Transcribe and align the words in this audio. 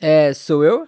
É, 0.00 0.32
sou 0.32 0.62
eu? 0.64 0.86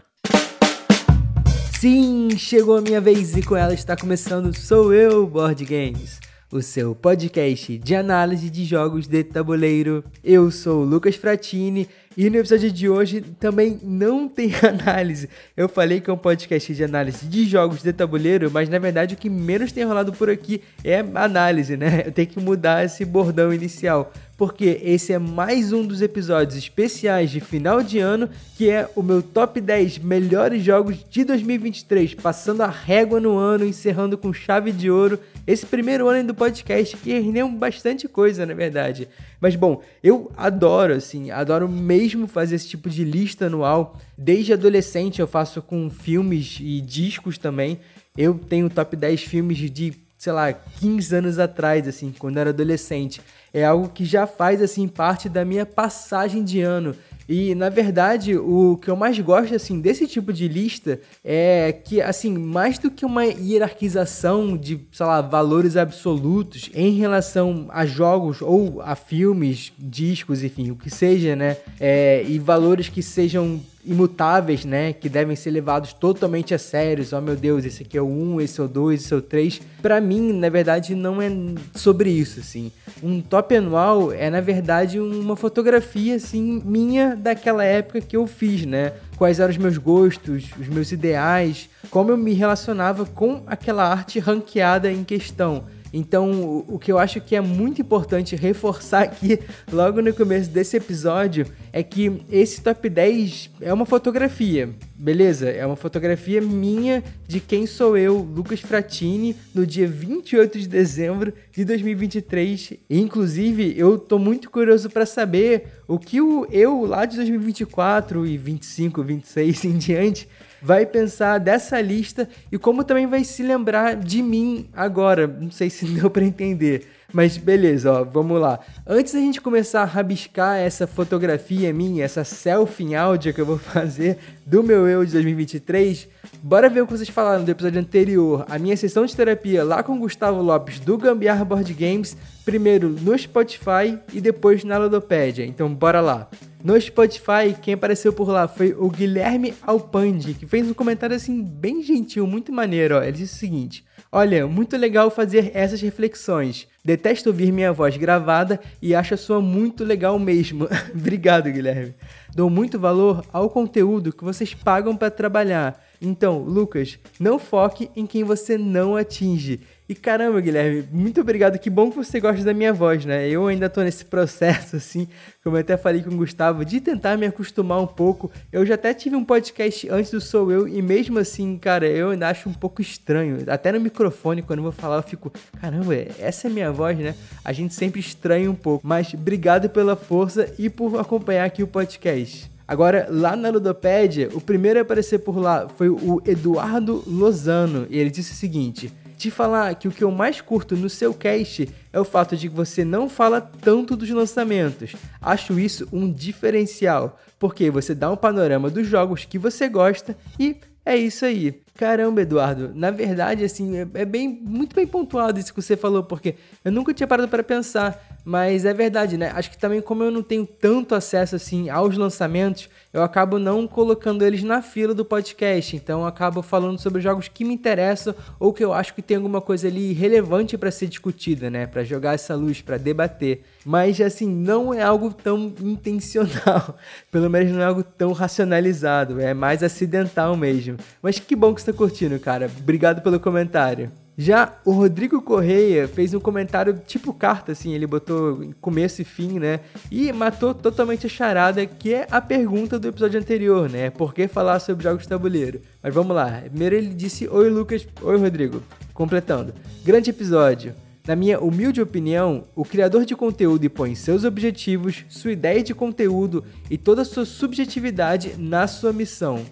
Sim, 1.80 2.28
chegou 2.36 2.76
a 2.76 2.80
minha 2.80 3.00
vez 3.00 3.36
e 3.36 3.42
com 3.42 3.56
ela 3.56 3.74
está 3.74 3.96
começando 3.96 4.56
Sou 4.56 4.94
Eu 4.94 5.26
Board 5.26 5.64
Games, 5.64 6.20
o 6.52 6.62
seu 6.62 6.94
podcast 6.94 7.76
de 7.76 7.96
análise 7.96 8.48
de 8.48 8.64
jogos 8.64 9.08
de 9.08 9.24
tabuleiro. 9.24 10.04
Eu 10.22 10.48
sou 10.52 10.82
o 10.82 10.84
Lucas 10.84 11.16
Fratini 11.16 11.88
e 12.16 12.28
no 12.28 12.38
episódio 12.38 12.72
de 12.72 12.88
hoje 12.88 13.20
também 13.20 13.78
não 13.82 14.28
tem 14.28 14.52
análise. 14.66 15.28
Eu 15.56 15.68
falei 15.68 16.00
que 16.00 16.10
é 16.10 16.12
um 16.12 16.18
podcast 16.18 16.74
de 16.74 16.82
análise 16.82 17.24
de 17.26 17.44
jogos 17.44 17.82
de 17.82 17.92
tabuleiro, 17.92 18.50
mas 18.50 18.68
na 18.68 18.78
verdade 18.78 19.14
o 19.14 19.16
que 19.16 19.30
menos 19.30 19.70
tem 19.70 19.84
rolado 19.84 20.12
por 20.12 20.28
aqui 20.28 20.60
é 20.82 20.98
análise, 21.14 21.76
né? 21.76 22.04
Eu 22.06 22.12
tenho 22.12 22.28
que 22.28 22.40
mudar 22.40 22.84
esse 22.84 23.04
bordão 23.04 23.52
inicial 23.52 24.12
porque 24.40 24.80
esse 24.82 25.12
é 25.12 25.18
mais 25.18 25.70
um 25.70 25.86
dos 25.86 26.00
episódios 26.00 26.56
especiais 26.56 27.30
de 27.30 27.40
final 27.40 27.82
de 27.82 27.98
ano, 27.98 28.26
que 28.56 28.70
é 28.70 28.88
o 28.96 29.02
meu 29.02 29.22
top 29.22 29.60
10 29.60 29.98
melhores 29.98 30.62
jogos 30.64 30.96
de 31.10 31.24
2023, 31.24 32.14
passando 32.14 32.62
a 32.62 32.66
régua 32.66 33.20
no 33.20 33.36
ano, 33.36 33.66
encerrando 33.66 34.16
com 34.16 34.32
chave 34.32 34.72
de 34.72 34.90
ouro 34.90 35.20
esse 35.46 35.66
primeiro 35.66 36.08
ano 36.08 36.28
do 36.28 36.34
podcast, 36.34 36.96
que 36.96 37.18
rendeu 37.18 37.46
bastante 37.50 38.08
coisa, 38.08 38.46
na 38.46 38.54
verdade. 38.54 39.08
Mas 39.40 39.56
bom, 39.56 39.82
eu 40.02 40.30
adoro, 40.36 40.92
assim, 40.92 41.30
adoro 41.30 41.68
mesmo 41.68 42.26
fazer 42.26 42.56
esse 42.56 42.68
tipo 42.68 42.90
de 42.90 43.04
lista 43.04 43.46
anual. 43.46 43.98
Desde 44.16 44.52
adolescente 44.52 45.20
eu 45.20 45.26
faço 45.26 45.62
com 45.62 45.88
filmes 45.88 46.58
e 46.60 46.80
discos 46.80 47.38
também. 47.38 47.80
Eu 48.16 48.34
tenho 48.34 48.68
top 48.68 48.94
10 48.96 49.22
filmes 49.22 49.58
de, 49.70 49.94
sei 50.18 50.32
lá, 50.32 50.52
15 50.52 51.16
anos 51.16 51.38
atrás, 51.38 51.88
assim, 51.88 52.12
quando 52.18 52.36
eu 52.36 52.42
era 52.42 52.50
adolescente 52.50 53.20
é 53.52 53.64
algo 53.64 53.88
que 53.88 54.04
já 54.04 54.26
faz 54.26 54.62
assim 54.62 54.86
parte 54.88 55.28
da 55.28 55.44
minha 55.44 55.66
passagem 55.66 56.42
de 56.44 56.60
ano. 56.60 56.94
E 57.28 57.54
na 57.54 57.68
verdade, 57.68 58.36
o 58.36 58.76
que 58.82 58.90
eu 58.90 58.96
mais 58.96 59.16
gosto 59.20 59.54
assim 59.54 59.80
desse 59.80 60.04
tipo 60.08 60.32
de 60.32 60.48
lista 60.48 61.00
é 61.24 61.72
que 61.72 62.02
assim, 62.02 62.36
mais 62.36 62.76
do 62.76 62.90
que 62.90 63.06
uma 63.06 63.24
hierarquização 63.24 64.56
de, 64.56 64.80
sei 64.90 65.06
lá, 65.06 65.20
valores 65.20 65.76
absolutos 65.76 66.70
em 66.74 66.90
relação 66.98 67.68
a 67.68 67.86
jogos 67.86 68.42
ou 68.42 68.82
a 68.82 68.96
filmes, 68.96 69.72
discos, 69.78 70.42
enfim, 70.42 70.72
o 70.72 70.76
que 70.76 70.90
seja, 70.90 71.36
né? 71.36 71.56
É, 71.78 72.24
e 72.26 72.36
valores 72.36 72.88
que 72.88 73.00
sejam 73.00 73.60
imutáveis, 73.84 74.64
né, 74.64 74.92
que 74.92 75.08
devem 75.08 75.34
ser 75.34 75.50
levados 75.50 75.92
totalmente 75.92 76.52
a 76.52 76.58
sérios. 76.58 77.12
Oh 77.12 77.20
meu 77.20 77.34
Deus, 77.34 77.64
esse 77.64 77.82
aqui 77.82 77.96
é 77.96 78.02
o 78.02 78.06
1, 78.06 78.40
esse 78.40 78.60
é 78.60 78.64
o 78.64 78.68
2, 78.68 79.00
esse 79.00 79.14
é 79.14 79.16
o 79.16 79.22
3. 79.22 79.60
Para 79.80 80.00
mim, 80.00 80.32
na 80.32 80.48
verdade, 80.48 80.94
não 80.94 81.20
é 81.20 81.30
sobre 81.74 82.10
isso, 82.10 82.40
assim. 82.40 82.70
Um 83.02 83.20
top 83.20 83.39
anual 83.56 84.12
é 84.12 84.30
na 84.30 84.40
verdade 84.40 85.00
uma 85.00 85.36
fotografia 85.36 86.16
assim 86.16 86.62
minha 86.64 87.16
daquela 87.16 87.64
época 87.64 88.00
que 88.00 88.16
eu 88.16 88.26
fiz, 88.26 88.64
né? 88.64 88.92
Quais 89.16 89.40
eram 89.40 89.50
os 89.50 89.56
meus 89.56 89.78
gostos, 89.78 90.50
os 90.58 90.68
meus 90.68 90.92
ideais, 90.92 91.68
como 91.90 92.10
eu 92.10 92.16
me 92.16 92.32
relacionava 92.32 93.04
com 93.04 93.42
aquela 93.46 93.86
arte 93.86 94.18
ranqueada 94.18 94.90
em 94.90 95.04
questão. 95.04 95.64
Então, 95.92 96.64
o 96.68 96.78
que 96.78 96.90
eu 96.90 96.98
acho 96.98 97.20
que 97.20 97.34
é 97.34 97.40
muito 97.40 97.80
importante 97.80 98.36
reforçar 98.36 99.02
aqui, 99.02 99.38
logo 99.72 100.00
no 100.00 100.12
começo 100.14 100.50
desse 100.50 100.76
episódio, 100.76 101.46
é 101.72 101.82
que 101.82 102.22
esse 102.30 102.60
top 102.60 102.88
10 102.88 103.50
é 103.60 103.72
uma 103.72 103.84
fotografia, 103.84 104.70
beleza? 104.96 105.48
É 105.48 105.66
uma 105.66 105.76
fotografia 105.76 106.40
minha 106.40 107.02
de 107.26 107.40
quem 107.40 107.66
sou 107.66 107.96
eu, 107.96 108.18
Lucas 108.18 108.60
Fratini, 108.60 109.36
no 109.54 109.66
dia 109.66 109.86
28 109.86 110.58
de 110.58 110.68
dezembro 110.68 111.32
de 111.52 111.64
2023. 111.64 112.74
E, 112.88 113.00
inclusive, 113.00 113.74
eu 113.76 113.98
tô 113.98 114.18
muito 114.18 114.50
curioso 114.50 114.88
para 114.90 115.06
saber 115.06 115.68
o 115.88 115.98
que 115.98 116.20
o 116.20 116.46
eu 116.50 116.84
lá 116.84 117.04
de 117.04 117.16
2024 117.16 118.26
e 118.26 118.38
25, 118.38 119.02
26 119.02 119.64
em 119.64 119.78
diante 119.78 120.28
vai 120.62 120.86
pensar 120.86 121.38
dessa 121.38 121.80
lista 121.80 122.28
e 122.50 122.58
como 122.58 122.84
também 122.84 123.06
vai 123.06 123.24
se 123.24 123.42
lembrar 123.42 123.96
de 123.96 124.22
mim 124.22 124.68
agora. 124.72 125.26
Não 125.26 125.50
sei 125.50 125.70
se 125.70 125.84
deu 125.94 126.10
para 126.10 126.24
entender. 126.24 126.86
Mas 127.12 127.36
beleza, 127.36 127.92
ó, 127.92 128.04
vamos 128.04 128.40
lá. 128.40 128.60
Antes 128.86 129.14
da 129.14 129.18
gente 129.18 129.40
começar 129.40 129.82
a 129.82 129.84
rabiscar 129.84 130.58
essa 130.58 130.86
fotografia 130.86 131.72
minha, 131.72 132.04
essa 132.04 132.22
selfie 132.22 132.84
em 132.84 132.94
áudio 132.94 133.34
que 133.34 133.40
eu 133.40 133.46
vou 133.46 133.58
fazer 133.58 134.18
do 134.46 134.62
meu 134.62 134.86
eu 134.86 135.04
de 135.04 135.12
2023, 135.12 136.08
bora 136.42 136.68
ver 136.68 136.82
o 136.82 136.86
que 136.86 136.92
vocês 136.92 137.08
falaram 137.08 137.44
do 137.44 137.50
episódio 137.50 137.80
anterior, 137.80 138.44
a 138.48 138.58
minha 138.58 138.76
sessão 138.76 139.04
de 139.04 139.14
terapia 139.14 139.64
lá 139.64 139.82
com 139.82 139.94
o 139.94 139.98
Gustavo 139.98 140.40
Lopes 140.40 140.78
do 140.80 140.96
Gambiarra 140.96 141.44
Board 141.44 141.72
Games, 141.74 142.16
primeiro 142.44 142.88
no 142.88 143.16
Spotify 143.18 143.98
e 144.12 144.20
depois 144.20 144.62
na 144.62 144.78
Ludopédia. 144.78 145.44
Então 145.44 145.72
bora 145.72 146.00
lá. 146.00 146.28
No 146.62 146.78
Spotify, 146.78 147.56
quem 147.60 147.72
apareceu 147.72 148.12
por 148.12 148.28
lá 148.28 148.46
foi 148.46 148.74
o 148.78 148.90
Guilherme 148.90 149.54
Alpandi, 149.62 150.34
que 150.34 150.46
fez 150.46 150.68
um 150.68 150.74
comentário 150.74 151.16
assim 151.16 151.42
bem 151.42 151.82
gentil, 151.82 152.26
muito 152.26 152.52
maneiro. 152.52 152.96
Ó. 152.96 153.02
Ele 153.02 153.12
disse 153.12 153.34
o 153.34 153.38
seguinte: 153.38 153.84
Olha, 154.12 154.46
muito 154.46 154.76
legal 154.76 155.10
fazer 155.10 155.52
essas 155.54 155.80
reflexões. 155.80 156.68
Detesto 156.84 157.30
ouvir 157.30 157.50
minha 157.50 157.72
voz 157.72 157.96
gravada 157.96 158.60
e 158.82 158.94
acho 158.94 159.14
a 159.14 159.16
sua 159.16 159.40
muito 159.40 159.84
legal 159.84 160.18
mesmo. 160.18 160.68
Obrigado, 160.94 161.50
Guilherme. 161.50 161.94
Dou 162.34 162.50
muito 162.50 162.78
valor 162.78 163.24
ao 163.32 163.48
conteúdo 163.48 164.12
que 164.12 164.24
vocês 164.24 164.52
pagam 164.52 164.96
para 164.96 165.10
trabalhar. 165.10 165.82
Então, 166.00 166.42
Lucas, 166.42 166.98
não 167.18 167.38
foque 167.38 167.90
em 167.94 168.06
quem 168.06 168.22
você 168.24 168.58
não 168.58 168.96
atinge 168.96 169.60
e 169.90 169.94
caramba, 169.96 170.40
Guilherme, 170.40 170.84
muito 170.92 171.20
obrigado. 171.20 171.58
Que 171.58 171.68
bom 171.68 171.90
que 171.90 171.96
você 171.96 172.20
gosta 172.20 172.44
da 172.44 172.54
minha 172.54 172.72
voz, 172.72 173.04
né? 173.04 173.28
Eu 173.28 173.48
ainda 173.48 173.68
tô 173.68 173.82
nesse 173.82 174.04
processo, 174.04 174.76
assim, 174.78 175.08
como 175.42 175.56
eu 175.56 175.60
até 175.62 175.76
falei 175.76 176.00
com 176.00 176.10
o 176.10 176.16
Gustavo, 176.16 176.64
de 176.64 176.80
tentar 176.80 177.18
me 177.18 177.26
acostumar 177.26 177.80
um 177.80 177.88
pouco. 177.88 178.30
Eu 178.52 178.64
já 178.64 178.76
até 178.76 178.94
tive 178.94 179.16
um 179.16 179.24
podcast 179.24 179.88
antes 179.90 180.12
do 180.12 180.20
Sou 180.20 180.52
Eu, 180.52 180.68
e 180.68 180.80
mesmo 180.80 181.18
assim, 181.18 181.58
cara, 181.58 181.88
eu 181.88 182.10
ainda 182.10 182.28
acho 182.28 182.48
um 182.48 182.52
pouco 182.52 182.80
estranho. 182.80 183.38
Até 183.48 183.72
no 183.72 183.80
microfone, 183.80 184.42
quando 184.42 184.60
eu 184.60 184.62
vou 184.62 184.70
falar, 184.70 184.98
eu 184.98 185.02
fico, 185.02 185.32
caramba, 185.60 185.92
essa 186.20 186.46
é 186.46 186.50
minha 186.50 186.70
voz, 186.70 186.96
né? 186.96 187.16
A 187.44 187.52
gente 187.52 187.74
sempre 187.74 187.98
estranha 187.98 188.48
um 188.48 188.54
pouco. 188.54 188.86
Mas 188.86 189.12
obrigado 189.12 189.68
pela 189.68 189.96
força 189.96 190.54
e 190.56 190.70
por 190.70 191.00
acompanhar 191.00 191.46
aqui 191.46 191.64
o 191.64 191.66
podcast. 191.66 192.48
Agora, 192.68 193.08
lá 193.10 193.34
na 193.34 193.50
Ludopédia, 193.50 194.28
o 194.34 194.40
primeiro 194.40 194.78
a 194.78 194.82
aparecer 194.82 195.18
por 195.18 195.36
lá 195.36 195.68
foi 195.68 195.88
o 195.88 196.22
Eduardo 196.24 197.02
Lozano, 197.04 197.88
e 197.90 197.98
ele 197.98 198.10
disse 198.10 198.30
o 198.30 198.36
seguinte 198.36 198.99
te 199.20 199.30
falar 199.30 199.74
que 199.74 199.86
o 199.86 199.90
que 199.90 200.02
eu 200.02 200.10
mais 200.10 200.40
curto 200.40 200.74
no 200.74 200.88
seu 200.88 201.12
cast 201.12 201.68
é 201.92 202.00
o 202.00 202.04
fato 202.04 202.34
de 202.34 202.48
que 202.48 202.54
você 202.54 202.86
não 202.86 203.06
fala 203.06 203.38
tanto 203.38 203.94
dos 203.94 204.08
lançamentos. 204.08 204.96
Acho 205.20 205.60
isso 205.60 205.86
um 205.92 206.10
diferencial, 206.10 207.18
porque 207.38 207.70
você 207.70 207.94
dá 207.94 208.10
um 208.10 208.16
panorama 208.16 208.70
dos 208.70 208.86
jogos 208.86 209.26
que 209.26 209.38
você 209.38 209.68
gosta 209.68 210.16
e 210.38 210.56
é 210.86 210.96
isso 210.96 211.26
aí. 211.26 211.60
Caramba, 211.76 212.22
Eduardo, 212.22 212.72
na 212.74 212.90
verdade, 212.90 213.44
assim, 213.44 213.76
é, 213.76 213.86
é 213.94 214.04
bem, 214.06 214.28
muito 214.42 214.74
bem 214.74 214.86
pontuado 214.86 215.38
isso 215.38 215.52
que 215.52 215.60
você 215.60 215.76
falou, 215.76 216.02
porque 216.02 216.36
eu 216.64 216.72
nunca 216.72 216.94
tinha 216.94 217.06
parado 217.06 217.28
para 217.28 217.42
pensar. 217.42 218.09
Mas 218.24 218.64
é 218.64 218.74
verdade, 218.74 219.16
né? 219.16 219.32
Acho 219.34 219.50
que 219.50 219.58
também 219.58 219.80
como 219.80 220.02
eu 220.02 220.10
não 220.10 220.22
tenho 220.22 220.46
tanto 220.46 220.94
acesso 220.94 221.36
assim 221.36 221.68
aos 221.68 221.96
lançamentos, 221.96 222.68
eu 222.92 223.02
acabo 223.02 223.38
não 223.38 223.66
colocando 223.66 224.24
eles 224.24 224.42
na 224.42 224.60
fila 224.62 224.94
do 224.94 225.04
podcast. 225.04 225.76
Então 225.76 226.00
eu 226.00 226.06
acabo 226.06 226.42
falando 226.42 226.78
sobre 226.78 227.00
jogos 227.00 227.28
que 227.28 227.44
me 227.44 227.54
interessam 227.54 228.14
ou 228.38 228.52
que 228.52 228.64
eu 228.64 228.72
acho 228.72 228.94
que 228.94 229.02
tem 229.02 229.16
alguma 229.16 229.40
coisa 229.40 229.68
ali 229.68 229.92
relevante 229.92 230.58
para 230.58 230.70
ser 230.70 230.86
discutida, 230.86 231.48
né? 231.48 231.66
Para 231.66 231.84
jogar 231.84 232.14
essa 232.14 232.34
luz, 232.34 232.60
para 232.60 232.76
debater. 232.76 233.42
Mas 233.64 234.00
assim, 234.00 234.28
não 234.28 234.74
é 234.74 234.82
algo 234.82 235.12
tão 235.12 235.52
intencional. 235.62 236.76
Pelo 237.10 237.30
menos 237.30 237.52
não 237.52 237.60
é 237.60 237.64
algo 237.64 237.82
tão 237.82 238.12
racionalizado, 238.12 239.20
é 239.20 239.32
mais 239.32 239.62
acidental 239.62 240.36
mesmo. 240.36 240.76
Mas 241.02 241.18
que 241.18 241.36
bom 241.36 241.54
que 241.54 241.62
você 241.62 241.72
tá 241.72 241.76
curtindo, 241.76 242.18
cara. 242.18 242.50
Obrigado 242.60 243.02
pelo 243.02 243.20
comentário. 243.20 243.90
Já 244.22 244.52
o 244.66 244.72
Rodrigo 244.72 245.22
Correia 245.22 245.88
fez 245.88 246.12
um 246.12 246.20
comentário 246.20 246.78
tipo 246.86 247.10
carta, 247.10 247.52
assim, 247.52 247.72
ele 247.72 247.86
botou 247.86 248.52
começo 248.60 249.00
e 249.00 249.04
fim, 249.04 249.38
né? 249.38 249.60
E 249.90 250.12
matou 250.12 250.52
totalmente 250.52 251.06
a 251.06 251.08
charada, 251.08 251.64
que 251.64 251.94
é 251.94 252.06
a 252.10 252.20
pergunta 252.20 252.78
do 252.78 252.86
episódio 252.86 253.18
anterior, 253.18 253.70
né? 253.70 253.88
Por 253.88 254.12
que 254.12 254.28
falar 254.28 254.60
sobre 254.60 254.84
jogos 254.84 255.04
de 255.04 255.08
tabuleiro? 255.08 255.62
Mas 255.82 255.94
vamos 255.94 256.14
lá. 256.14 256.42
Primeiro 256.44 256.74
ele 256.76 256.90
disse: 256.90 257.26
Oi, 257.28 257.48
Lucas. 257.48 257.88
Oi, 258.02 258.18
Rodrigo. 258.18 258.62
Completando. 258.92 259.54
Grande 259.82 260.10
episódio. 260.10 260.74
Na 261.08 261.16
minha 261.16 261.40
humilde 261.40 261.80
opinião, 261.80 262.44
o 262.54 262.62
criador 262.62 263.06
de 263.06 263.16
conteúdo 263.16 263.70
põe 263.70 263.94
seus 263.94 264.24
objetivos, 264.24 265.02
sua 265.08 265.32
ideia 265.32 265.62
de 265.62 265.74
conteúdo 265.74 266.44
e 266.68 266.76
toda 266.76 267.00
a 267.00 267.06
sua 267.06 267.24
subjetividade 267.24 268.34
na 268.36 268.66
sua 268.66 268.92
missão. 268.92 269.46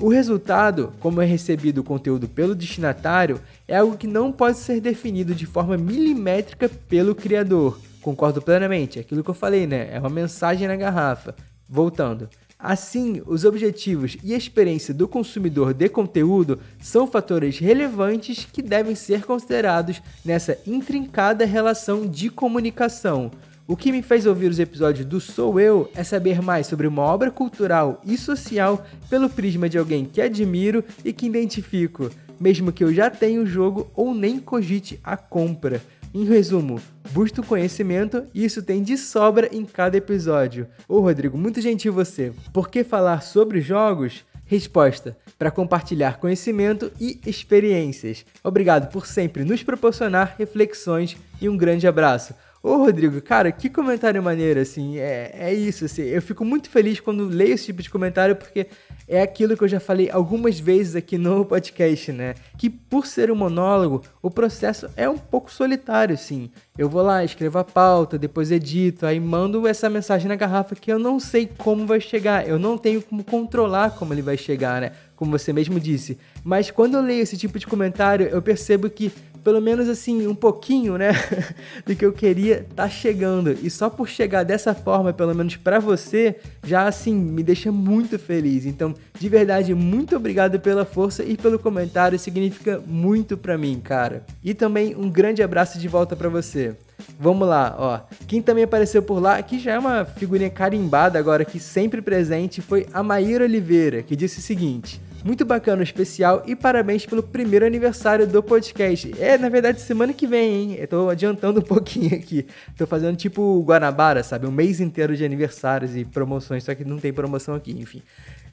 O 0.00 0.08
resultado, 0.08 0.92
como 1.00 1.20
é 1.20 1.26
recebido 1.26 1.78
o 1.78 1.84
conteúdo 1.84 2.28
pelo 2.28 2.54
destinatário, 2.54 3.40
é 3.66 3.76
algo 3.76 3.96
que 3.96 4.06
não 4.06 4.30
pode 4.30 4.58
ser 4.58 4.80
definido 4.80 5.34
de 5.34 5.44
forma 5.44 5.76
milimétrica 5.76 6.68
pelo 6.68 7.16
criador. 7.16 7.80
Concordo 8.00 8.40
plenamente, 8.40 8.98
é 8.98 9.02
aquilo 9.02 9.24
que 9.24 9.30
eu 9.30 9.34
falei, 9.34 9.66
né? 9.66 9.88
É 9.92 9.98
uma 9.98 10.08
mensagem 10.08 10.68
na 10.68 10.76
garrafa. 10.76 11.34
Voltando. 11.68 12.28
Assim, 12.56 13.20
os 13.26 13.44
objetivos 13.44 14.16
e 14.22 14.34
a 14.34 14.36
experiência 14.36 14.94
do 14.94 15.08
consumidor 15.08 15.74
de 15.74 15.88
conteúdo 15.88 16.60
são 16.80 17.06
fatores 17.06 17.58
relevantes 17.58 18.46
que 18.52 18.62
devem 18.62 18.94
ser 18.94 19.24
considerados 19.24 20.00
nessa 20.24 20.58
intrincada 20.64 21.44
relação 21.44 22.06
de 22.06 22.30
comunicação. 22.30 23.32
O 23.70 23.76
que 23.76 23.92
me 23.92 24.00
fez 24.00 24.24
ouvir 24.24 24.50
os 24.50 24.58
episódios 24.58 25.04
do 25.04 25.20
Sou 25.20 25.60
Eu 25.60 25.90
é 25.94 26.02
saber 26.02 26.40
mais 26.40 26.66
sobre 26.66 26.86
uma 26.86 27.02
obra 27.02 27.30
cultural 27.30 28.00
e 28.02 28.16
social 28.16 28.82
pelo 29.10 29.28
prisma 29.28 29.68
de 29.68 29.76
alguém 29.76 30.06
que 30.06 30.22
admiro 30.22 30.82
e 31.04 31.12
que 31.12 31.26
identifico, 31.26 32.10
mesmo 32.40 32.72
que 32.72 32.82
eu 32.82 32.94
já 32.94 33.10
tenha 33.10 33.38
o 33.38 33.46
jogo 33.46 33.90
ou 33.94 34.14
nem 34.14 34.40
cogite 34.40 34.98
a 35.04 35.18
compra. 35.18 35.82
Em 36.14 36.24
resumo, 36.24 36.80
busco 37.10 37.44
conhecimento 37.44 38.24
e 38.32 38.42
isso 38.42 38.62
tem 38.62 38.82
de 38.82 38.96
sobra 38.96 39.54
em 39.54 39.66
cada 39.66 39.98
episódio. 39.98 40.66
Ô 40.88 41.00
Rodrigo, 41.00 41.36
muito 41.36 41.60
gentil 41.60 41.92
você. 41.92 42.32
Por 42.54 42.70
que 42.70 42.82
falar 42.82 43.20
sobre 43.20 43.60
jogos? 43.60 44.24
Resposta: 44.46 45.14
para 45.38 45.50
compartilhar 45.50 46.16
conhecimento 46.16 46.90
e 46.98 47.20
experiências. 47.26 48.24
Obrigado 48.42 48.90
por 48.90 49.06
sempre 49.06 49.44
nos 49.44 49.62
proporcionar 49.62 50.36
reflexões 50.38 51.18
e 51.38 51.50
um 51.50 51.56
grande 51.58 51.86
abraço. 51.86 52.32
Ô 52.68 52.76
Rodrigo, 52.76 53.22
cara, 53.22 53.50
que 53.50 53.70
comentário 53.70 54.22
maneiro, 54.22 54.60
assim, 54.60 54.98
é, 54.98 55.30
é 55.32 55.54
isso, 55.54 55.86
assim, 55.86 56.02
eu 56.02 56.20
fico 56.20 56.44
muito 56.44 56.68
feliz 56.68 57.00
quando 57.00 57.24
leio 57.24 57.54
esse 57.54 57.64
tipo 57.64 57.82
de 57.82 57.88
comentário, 57.88 58.36
porque 58.36 58.66
é 59.08 59.22
aquilo 59.22 59.56
que 59.56 59.64
eu 59.64 59.68
já 59.68 59.80
falei 59.80 60.10
algumas 60.10 60.60
vezes 60.60 60.94
aqui 60.94 61.16
no 61.16 61.46
podcast, 61.46 62.12
né? 62.12 62.34
Que 62.58 62.68
por 62.68 63.06
ser 63.06 63.30
um 63.30 63.34
monólogo, 63.34 64.02
o 64.20 64.30
processo 64.30 64.86
é 64.96 65.08
um 65.08 65.16
pouco 65.16 65.50
solitário, 65.50 66.18
sim. 66.18 66.50
Eu 66.76 66.90
vou 66.90 67.00
lá, 67.00 67.24
escrevo 67.24 67.58
a 67.58 67.64
pauta, 67.64 68.18
depois 68.18 68.52
edito, 68.52 69.06
aí 69.06 69.18
mando 69.18 69.66
essa 69.66 69.88
mensagem 69.88 70.28
na 70.28 70.36
garrafa 70.36 70.74
que 70.74 70.92
eu 70.92 70.98
não 70.98 71.18
sei 71.18 71.48
como 71.56 71.86
vai 71.86 72.02
chegar, 72.02 72.46
eu 72.46 72.58
não 72.58 72.76
tenho 72.76 73.00
como 73.00 73.24
controlar 73.24 73.92
como 73.92 74.12
ele 74.12 74.20
vai 74.20 74.36
chegar, 74.36 74.82
né? 74.82 74.92
Como 75.16 75.30
você 75.30 75.54
mesmo 75.54 75.80
disse. 75.80 76.18
Mas 76.44 76.70
quando 76.70 76.96
eu 76.96 77.02
leio 77.02 77.22
esse 77.22 77.36
tipo 77.36 77.58
de 77.58 77.66
comentário, 77.66 78.26
eu 78.26 78.40
percebo 78.40 78.88
que 78.88 79.10
pelo 79.42 79.60
menos 79.60 79.88
assim, 79.88 80.26
um 80.26 80.34
pouquinho, 80.34 80.96
né, 80.96 81.10
do 81.86 81.94
que 81.94 82.04
eu 82.04 82.12
queria 82.12 82.66
tá 82.74 82.88
chegando. 82.88 83.52
E 83.62 83.70
só 83.70 83.88
por 83.88 84.08
chegar 84.08 84.44
dessa 84.44 84.74
forma, 84.74 85.12
pelo 85.12 85.34
menos 85.34 85.56
para 85.56 85.78
você, 85.78 86.36
já 86.64 86.86
assim 86.86 87.14
me 87.14 87.42
deixa 87.42 87.72
muito 87.72 88.18
feliz. 88.18 88.66
Então, 88.66 88.94
de 89.18 89.28
verdade, 89.28 89.74
muito 89.74 90.16
obrigado 90.16 90.58
pela 90.60 90.84
força 90.84 91.22
e 91.22 91.36
pelo 91.36 91.58
comentário, 91.58 92.18
significa 92.18 92.82
muito 92.86 93.36
para 93.36 93.58
mim, 93.58 93.80
cara. 93.82 94.24
E 94.42 94.54
também 94.54 94.94
um 94.94 95.10
grande 95.10 95.42
abraço 95.42 95.78
de 95.78 95.88
volta 95.88 96.14
para 96.14 96.28
você. 96.28 96.76
Vamos 97.18 97.48
lá, 97.48 97.74
ó. 97.78 98.00
Quem 98.26 98.42
também 98.42 98.64
apareceu 98.64 99.02
por 99.02 99.20
lá, 99.20 99.40
que 99.42 99.58
já 99.58 99.72
é 99.72 99.78
uma 99.78 100.04
figurinha 100.04 100.50
carimbada 100.50 101.18
agora 101.18 101.42
aqui 101.42 101.60
sempre 101.60 102.02
presente, 102.02 102.60
foi 102.60 102.86
a 102.92 103.02
Maíra 103.02 103.44
Oliveira, 103.44 104.02
que 104.02 104.16
disse 104.16 104.38
o 104.40 104.42
seguinte: 104.42 105.00
muito 105.24 105.44
bacana 105.44 105.80
o 105.80 105.82
especial 105.82 106.42
e 106.46 106.54
parabéns 106.54 107.04
pelo 107.04 107.22
primeiro 107.22 107.66
aniversário 107.66 108.26
do 108.26 108.42
podcast. 108.42 109.12
É, 109.18 109.36
na 109.36 109.48
verdade, 109.48 109.80
semana 109.80 110.12
que 110.12 110.26
vem, 110.26 110.54
hein? 110.54 110.76
Eu 110.78 110.88
tô 110.88 111.08
adiantando 111.08 111.60
um 111.60 111.62
pouquinho 111.64 112.14
aqui. 112.14 112.46
Tô 112.76 112.86
fazendo 112.86 113.16
tipo 113.16 113.62
Guanabara, 113.62 114.22
sabe? 114.22 114.46
Um 114.46 114.52
mês 114.52 114.80
inteiro 114.80 115.16
de 115.16 115.24
aniversários 115.24 115.96
e 115.96 116.04
promoções, 116.04 116.64
só 116.64 116.74
que 116.74 116.84
não 116.84 116.98
tem 116.98 117.12
promoção 117.12 117.54
aqui, 117.54 117.72
enfim. 117.72 118.02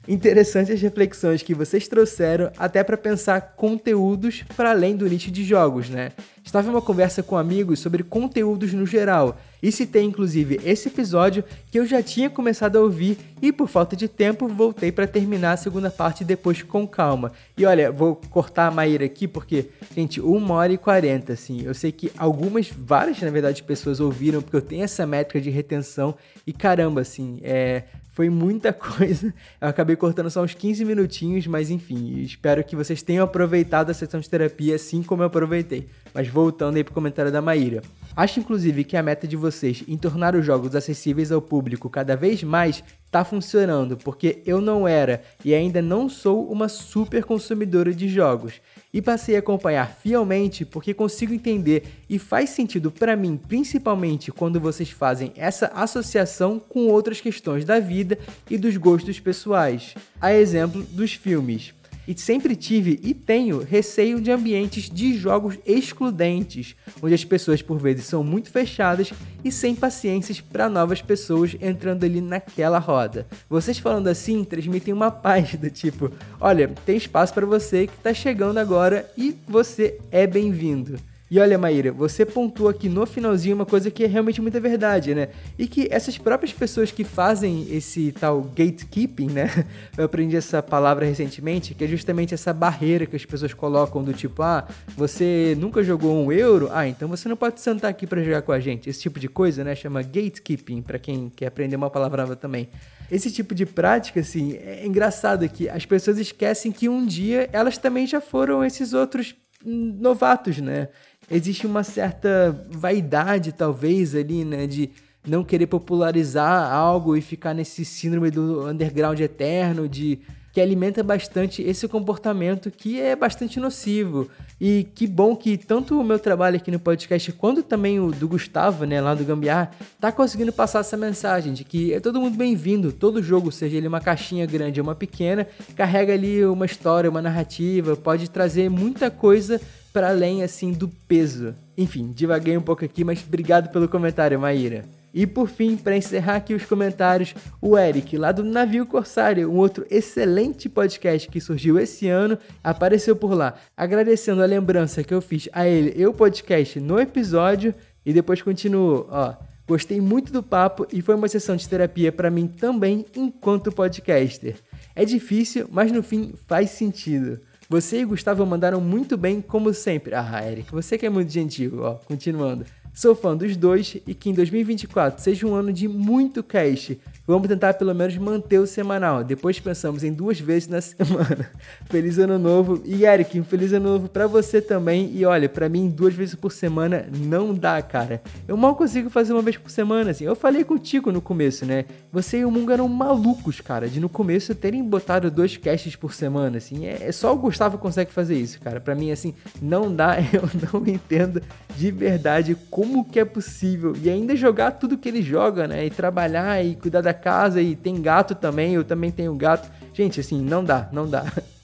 Interessantes 0.08 0.72
as 0.72 0.80
reflexões 0.80 1.42
que 1.42 1.54
vocês 1.54 1.88
trouxeram 1.88 2.52
até 2.56 2.84
para 2.84 2.96
pensar 2.96 3.40
conteúdos 3.56 4.44
para 4.56 4.70
além 4.70 4.96
do 4.96 5.06
nicho 5.08 5.30
de 5.30 5.44
jogos, 5.44 5.90
né? 5.90 6.10
Estava 6.46 6.68
em 6.68 6.70
uma 6.70 6.80
conversa 6.80 7.24
com 7.24 7.36
amigos 7.36 7.80
sobre 7.80 8.04
conteúdos 8.04 8.72
no 8.72 8.86
geral 8.86 9.36
e 9.60 9.72
citei 9.72 10.04
inclusive 10.04 10.60
esse 10.64 10.86
episódio 10.86 11.42
que 11.72 11.78
eu 11.78 11.84
já 11.84 12.00
tinha 12.00 12.30
começado 12.30 12.76
a 12.76 12.80
ouvir 12.80 13.18
e 13.42 13.50
por 13.50 13.68
falta 13.68 13.96
de 13.96 14.06
tempo 14.06 14.46
voltei 14.46 14.92
para 14.92 15.08
terminar 15.08 15.54
a 15.54 15.56
segunda 15.56 15.90
parte 15.90 16.24
depois 16.24 16.62
com 16.62 16.86
calma. 16.86 17.32
E 17.58 17.66
olha, 17.66 17.90
vou 17.90 18.14
cortar 18.30 18.68
a 18.68 18.70
Maíra 18.70 19.04
aqui 19.04 19.26
porque, 19.26 19.70
gente, 19.92 20.20
1 20.20 20.50
hora 20.52 20.72
e 20.72 20.78
40, 20.78 21.32
assim. 21.32 21.62
Eu 21.62 21.74
sei 21.74 21.90
que 21.90 22.12
algumas, 22.16 22.70
várias 22.70 23.20
na 23.20 23.30
verdade, 23.30 23.64
pessoas 23.64 23.98
ouviram 23.98 24.40
porque 24.40 24.56
eu 24.56 24.62
tenho 24.62 24.84
essa 24.84 25.04
métrica 25.04 25.40
de 25.40 25.50
retenção 25.50 26.14
e 26.46 26.52
caramba, 26.52 27.00
assim, 27.00 27.40
é, 27.42 27.82
foi 28.16 28.30
muita 28.30 28.72
coisa. 28.72 29.34
Eu 29.60 29.68
acabei 29.68 29.94
cortando 29.94 30.30
só 30.30 30.42
uns 30.42 30.54
15 30.54 30.82
minutinhos, 30.86 31.46
mas 31.46 31.68
enfim, 31.68 32.22
espero 32.22 32.64
que 32.64 32.74
vocês 32.74 33.02
tenham 33.02 33.22
aproveitado 33.22 33.90
a 33.90 33.94
sessão 33.94 34.18
de 34.18 34.30
terapia 34.30 34.74
assim 34.74 35.02
como 35.02 35.22
eu 35.22 35.26
aproveitei. 35.26 35.86
Mas 36.14 36.26
voltando 36.36 36.76
aí 36.76 36.84
pro 36.84 36.92
comentário 36.92 37.32
da 37.32 37.40
Maíra. 37.40 37.80
Acho 38.14 38.40
inclusive 38.40 38.84
que 38.84 38.96
a 38.96 39.02
meta 39.02 39.26
de 39.26 39.36
vocês 39.36 39.82
em 39.88 39.96
tornar 39.96 40.34
os 40.34 40.44
jogos 40.44 40.74
acessíveis 40.74 41.32
ao 41.32 41.40
público 41.40 41.88
cada 41.88 42.14
vez 42.14 42.42
mais 42.42 42.84
tá 43.10 43.24
funcionando, 43.24 43.96
porque 43.96 44.42
eu 44.44 44.60
não 44.60 44.86
era 44.86 45.22
e 45.42 45.54
ainda 45.54 45.80
não 45.80 46.08
sou 46.08 46.50
uma 46.50 46.68
super 46.68 47.24
consumidora 47.24 47.94
de 47.94 48.08
jogos 48.08 48.60
e 48.92 49.00
passei 49.00 49.36
a 49.36 49.38
acompanhar 49.38 49.90
fielmente 50.02 50.64
porque 50.64 50.92
consigo 50.92 51.32
entender 51.32 51.84
e 52.08 52.18
faz 52.18 52.50
sentido 52.50 52.90
para 52.90 53.16
mim, 53.16 53.36
principalmente 53.36 54.30
quando 54.32 54.60
vocês 54.60 54.90
fazem 54.90 55.32
essa 55.36 55.66
associação 55.68 56.58
com 56.58 56.88
outras 56.88 57.20
questões 57.20 57.64
da 57.64 57.80
vida 57.80 58.18
e 58.50 58.58
dos 58.58 58.76
gostos 58.76 59.20
pessoais. 59.20 59.94
A 60.20 60.34
exemplo 60.34 60.82
dos 60.82 61.14
filmes 61.14 61.72
e 62.06 62.18
sempre 62.18 62.54
tive 62.54 63.00
e 63.02 63.12
tenho 63.12 63.62
receio 63.62 64.20
de 64.20 64.30
ambientes 64.30 64.88
de 64.88 65.16
jogos 65.16 65.58
excludentes, 65.66 66.76
onde 67.02 67.14
as 67.14 67.24
pessoas 67.24 67.62
por 67.62 67.78
vezes 67.78 68.06
são 68.06 68.22
muito 68.22 68.50
fechadas 68.50 69.12
e 69.44 69.50
sem 69.50 69.74
paciências 69.74 70.40
para 70.40 70.68
novas 70.68 71.02
pessoas 71.02 71.56
entrando 71.60 72.04
ali 72.04 72.20
naquela 72.20 72.78
roda. 72.78 73.26
Vocês 73.48 73.78
falando 73.78 74.08
assim 74.08 74.44
transmitem 74.44 74.94
uma 74.94 75.10
paz 75.10 75.54
do 75.54 75.70
tipo: 75.70 76.10
olha, 76.40 76.68
tem 76.84 76.96
espaço 76.96 77.34
para 77.34 77.46
você 77.46 77.86
que 77.86 77.94
está 77.94 78.14
chegando 78.14 78.58
agora 78.58 79.10
e 79.16 79.34
você 79.46 79.98
é 80.10 80.26
bem-vindo. 80.26 80.98
E 81.28 81.40
olha, 81.40 81.58
Maíra, 81.58 81.90
você 81.90 82.24
pontuou 82.24 82.68
aqui 82.68 82.88
no 82.88 83.04
finalzinho 83.04 83.56
uma 83.56 83.66
coisa 83.66 83.90
que 83.90 84.04
é 84.04 84.06
realmente 84.06 84.40
muita 84.40 84.60
verdade, 84.60 85.12
né? 85.12 85.28
E 85.58 85.66
que 85.66 85.88
essas 85.90 86.16
próprias 86.16 86.52
pessoas 86.52 86.92
que 86.92 87.02
fazem 87.02 87.66
esse 87.68 88.12
tal 88.12 88.42
gatekeeping, 88.42 89.26
né? 89.32 89.50
Eu 89.98 90.04
aprendi 90.04 90.36
essa 90.36 90.62
palavra 90.62 91.04
recentemente, 91.04 91.74
que 91.74 91.82
é 91.82 91.88
justamente 91.88 92.32
essa 92.32 92.52
barreira 92.52 93.06
que 93.06 93.16
as 93.16 93.24
pessoas 93.24 93.52
colocam 93.52 94.04
do 94.04 94.12
tipo, 94.12 94.40
ah, 94.40 94.68
você 94.96 95.56
nunca 95.58 95.82
jogou 95.82 96.14
um 96.14 96.30
euro? 96.30 96.68
Ah, 96.72 96.86
então 96.86 97.08
você 97.08 97.28
não 97.28 97.36
pode 97.36 97.60
sentar 97.60 97.90
aqui 97.90 98.06
para 98.06 98.22
jogar 98.22 98.42
com 98.42 98.52
a 98.52 98.60
gente. 98.60 98.88
Esse 98.88 99.00
tipo 99.00 99.18
de 99.18 99.28
coisa, 99.28 99.64
né? 99.64 99.74
Chama 99.74 100.02
gatekeeping, 100.02 100.80
para 100.80 100.98
quem 100.98 101.28
quer 101.28 101.46
aprender 101.46 101.74
uma 101.74 101.90
palavra 101.90 102.22
nova 102.22 102.36
também. 102.36 102.68
Esse 103.10 103.32
tipo 103.32 103.52
de 103.52 103.66
prática, 103.66 104.20
assim, 104.20 104.54
é 104.54 104.86
engraçado 104.86 105.48
que 105.48 105.68
as 105.68 105.84
pessoas 105.84 106.18
esquecem 106.18 106.70
que 106.70 106.88
um 106.88 107.04
dia 107.04 107.48
elas 107.52 107.76
também 107.78 108.06
já 108.06 108.20
foram 108.20 108.64
esses 108.64 108.92
outros 108.92 109.34
novatos, 109.64 110.58
né? 110.58 110.88
Existe 111.30 111.66
uma 111.66 111.82
certa 111.82 112.66
vaidade, 112.70 113.52
talvez, 113.52 114.14
ali, 114.14 114.44
né? 114.44 114.66
De 114.66 114.90
não 115.26 115.44
querer 115.44 115.66
popularizar 115.66 116.72
algo 116.72 117.16
e 117.16 117.20
ficar 117.20 117.52
nesse 117.52 117.84
síndrome 117.84 118.30
do 118.30 118.68
underground 118.68 119.18
eterno, 119.18 119.88
de 119.88 120.20
que 120.56 120.60
alimenta 120.62 121.02
bastante 121.02 121.60
esse 121.60 121.86
comportamento 121.86 122.70
que 122.70 122.98
é 122.98 123.14
bastante 123.14 123.60
nocivo. 123.60 124.26
E 124.58 124.86
que 124.94 125.06
bom 125.06 125.36
que 125.36 125.58
tanto 125.58 126.00
o 126.00 126.02
meu 126.02 126.18
trabalho 126.18 126.56
aqui 126.56 126.70
no 126.70 126.80
podcast 126.80 127.30
quanto 127.32 127.62
também 127.62 128.00
o 128.00 128.10
do 128.10 128.26
Gustavo, 128.26 128.86
né, 128.86 128.98
lá 128.98 129.14
do 129.14 129.22
Gambiar, 129.22 129.70
tá 130.00 130.10
conseguindo 130.10 130.50
passar 130.54 130.78
essa 130.78 130.96
mensagem 130.96 131.52
de 131.52 131.62
que 131.62 131.92
é 131.92 132.00
todo 132.00 132.18
mundo 132.18 132.38
bem-vindo, 132.38 132.90
todo 132.90 133.22
jogo, 133.22 133.52
seja 133.52 133.76
ele 133.76 133.86
uma 133.86 134.00
caixinha 134.00 134.46
grande 134.46 134.80
ou 134.80 134.86
uma 134.86 134.94
pequena, 134.94 135.46
carrega 135.76 136.14
ali 136.14 136.42
uma 136.46 136.64
história, 136.64 137.10
uma 137.10 137.20
narrativa, 137.20 137.94
pode 137.94 138.30
trazer 138.30 138.70
muita 138.70 139.10
coisa 139.10 139.60
para 139.92 140.08
além 140.08 140.42
assim 140.42 140.72
do 140.72 140.88
peso. 140.88 141.54
Enfim, 141.76 142.10
divaguei 142.14 142.56
um 142.56 142.62
pouco 142.62 142.82
aqui, 142.82 143.04
mas 143.04 143.22
obrigado 143.22 143.70
pelo 143.70 143.86
comentário, 143.90 144.40
Maíra. 144.40 144.95
E 145.16 145.26
por 145.26 145.48
fim, 145.48 145.78
para 145.78 145.96
encerrar 145.96 146.36
aqui 146.36 146.52
os 146.52 146.66
comentários, 146.66 147.34
o 147.58 147.78
Eric, 147.78 148.18
lá 148.18 148.32
do 148.32 148.44
Navio 148.44 148.84
Corsário, 148.84 149.50
um 149.50 149.56
outro 149.56 149.86
excelente 149.90 150.68
podcast 150.68 151.26
que 151.30 151.40
surgiu 151.40 151.78
esse 151.78 152.06
ano, 152.06 152.36
apareceu 152.62 153.16
por 153.16 153.32
lá, 153.32 153.54
agradecendo 153.74 154.42
a 154.42 154.46
lembrança 154.46 155.02
que 155.02 155.14
eu 155.14 155.22
fiz 155.22 155.48
a 155.54 155.66
ele 155.66 155.94
e 155.96 156.06
o 156.06 156.12
podcast 156.12 156.78
no 156.80 157.00
episódio, 157.00 157.74
e 158.04 158.12
depois 158.12 158.42
continuou, 158.42 159.08
ó. 159.10 159.34
Gostei 159.66 160.02
muito 160.02 160.30
do 160.30 160.42
papo 160.42 160.86
e 160.92 161.00
foi 161.00 161.14
uma 161.14 161.28
sessão 161.28 161.56
de 161.56 161.66
terapia 161.66 162.12
para 162.12 162.30
mim 162.30 162.46
também 162.46 163.06
enquanto 163.16 163.72
podcaster. 163.72 164.56
É 164.94 165.06
difícil, 165.06 165.66
mas 165.72 165.90
no 165.90 166.02
fim 166.02 166.34
faz 166.46 166.70
sentido. 166.70 167.40
Você 167.70 168.00
e 168.00 168.04
Gustavo 168.04 168.46
mandaram 168.46 168.80
muito 168.80 169.16
bem, 169.16 169.40
como 169.40 169.74
sempre. 169.74 170.14
Ah, 170.14 170.40
Eric, 170.46 170.70
você 170.70 170.96
que 170.96 171.06
é 171.06 171.10
muito 171.10 171.32
gentil, 171.32 171.80
ó, 171.80 171.94
continuando. 171.94 172.64
Sou 172.96 173.14
fã 173.14 173.36
dos 173.36 173.58
dois 173.58 173.98
e 174.06 174.14
que 174.14 174.30
em 174.30 174.32
2024 174.32 175.22
seja 175.22 175.46
um 175.46 175.54
ano 175.54 175.70
de 175.70 175.86
muito 175.86 176.42
cast, 176.42 176.98
Vamos 177.26 177.48
tentar 177.48 177.74
pelo 177.74 177.92
menos 177.92 178.16
manter 178.16 178.60
o 178.60 178.68
semanal. 178.68 179.24
Depois 179.24 179.58
pensamos 179.58 180.04
em 180.04 180.12
duas 180.12 180.38
vezes 180.38 180.68
na 180.68 180.78
semana. 180.80 181.50
feliz 181.86 182.18
ano 182.18 182.38
novo. 182.38 182.80
E 182.84 183.04
Eric, 183.04 183.42
feliz 183.42 183.72
ano 183.72 183.94
novo 183.94 184.08
para 184.08 184.28
você 184.28 184.62
também. 184.62 185.10
E 185.12 185.24
olha, 185.24 185.48
para 185.48 185.68
mim, 185.68 185.90
duas 185.90 186.14
vezes 186.14 186.36
por 186.36 186.52
semana 186.52 187.08
não 187.12 187.52
dá, 187.52 187.82
cara. 187.82 188.22
Eu 188.46 188.56
mal 188.56 188.76
consigo 188.76 189.10
fazer 189.10 189.32
uma 189.32 189.42
vez 189.42 189.56
por 189.56 189.70
semana, 189.70 190.12
assim. 190.12 190.24
Eu 190.24 190.36
falei 190.36 190.62
contigo 190.62 191.10
no 191.10 191.20
começo, 191.20 191.66
né? 191.66 191.86
Você 192.12 192.38
e 192.38 192.44
o 192.44 192.50
Mungo 192.50 192.70
eram 192.70 192.86
malucos, 192.86 193.60
cara, 193.60 193.88
de 193.88 193.98
no 193.98 194.08
começo 194.08 194.54
terem 194.54 194.84
botado 194.84 195.28
dois 195.28 195.56
casts 195.56 195.96
por 195.96 196.14
semana, 196.14 196.58
assim. 196.58 196.86
É, 196.86 197.08
é 197.08 197.10
só 197.10 197.34
o 197.34 197.36
Gustavo 197.36 197.76
consegue 197.76 198.12
fazer 198.12 198.38
isso, 198.38 198.60
cara. 198.60 198.80
Para 198.80 198.94
mim, 198.94 199.10
assim, 199.10 199.34
não 199.60 199.92
dá. 199.92 200.16
Eu 200.32 200.48
não 200.72 200.86
entendo 200.86 201.42
de 201.76 201.90
verdade 201.90 202.56
como 202.70 202.85
que 203.04 203.20
é 203.20 203.24
possível. 203.24 203.94
E 204.02 204.08
ainda 204.10 204.36
jogar 204.36 204.72
tudo 204.72 204.98
que 204.98 205.08
ele 205.08 205.22
joga, 205.22 205.66
né? 205.66 205.86
E 205.86 205.90
trabalhar 205.90 206.64
e 206.64 206.74
cuidar 206.74 207.00
da 207.00 207.14
casa 207.14 207.60
e 207.60 207.74
tem 207.74 208.00
gato 208.00 208.34
também, 208.34 208.74
eu 208.74 208.84
também 208.84 209.10
tenho 209.10 209.34
gato. 209.34 209.70
Gente, 209.92 210.20
assim, 210.20 210.40
não 210.40 210.64
dá, 210.64 210.88
não 210.92 211.08
dá. 211.08 211.24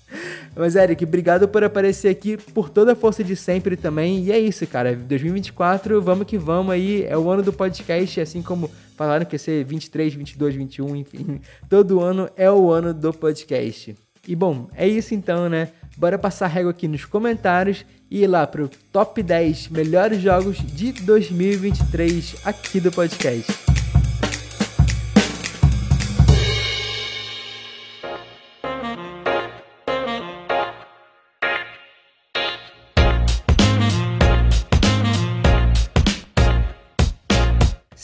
Mas, 0.54 0.76
Eric, 0.76 1.04
obrigado 1.04 1.48
por 1.48 1.64
aparecer 1.64 2.08
aqui, 2.08 2.36
por 2.36 2.68
toda 2.68 2.92
a 2.92 2.96
força 2.96 3.24
de 3.24 3.34
sempre 3.34 3.76
também. 3.76 4.24
E 4.24 4.32
é 4.32 4.38
isso, 4.38 4.66
cara. 4.66 4.94
2024, 4.94 6.00
vamos 6.02 6.26
que 6.26 6.36
vamos 6.36 6.72
aí. 6.72 7.04
É 7.04 7.16
o 7.16 7.30
ano 7.30 7.42
do 7.42 7.52
podcast, 7.52 8.20
assim 8.20 8.42
como 8.42 8.70
falaram 8.96 9.24
que 9.24 9.34
ia 9.34 9.38
ser 9.38 9.64
23, 9.64 10.14
22, 10.14 10.54
21, 10.54 10.96
enfim. 10.96 11.40
Todo 11.68 12.00
ano 12.00 12.28
é 12.36 12.50
o 12.50 12.70
ano 12.70 12.92
do 12.92 13.12
podcast. 13.12 13.96
E 14.28 14.36
bom, 14.36 14.68
é 14.74 14.86
isso 14.86 15.14
então, 15.14 15.48
né? 15.48 15.68
Bora 15.96 16.18
passar 16.18 16.46
régua 16.46 16.70
aqui 16.70 16.86
nos 16.86 17.04
comentários 17.04 17.84
e 18.12 18.24
ir 18.24 18.26
lá 18.26 18.46
pro 18.46 18.70
top 18.92 19.22
10 19.22 19.68
melhores 19.68 20.20
jogos 20.20 20.58
de 20.58 20.92
2023 20.92 22.36
aqui 22.44 22.78
do 22.78 22.92
podcast. 22.92 23.71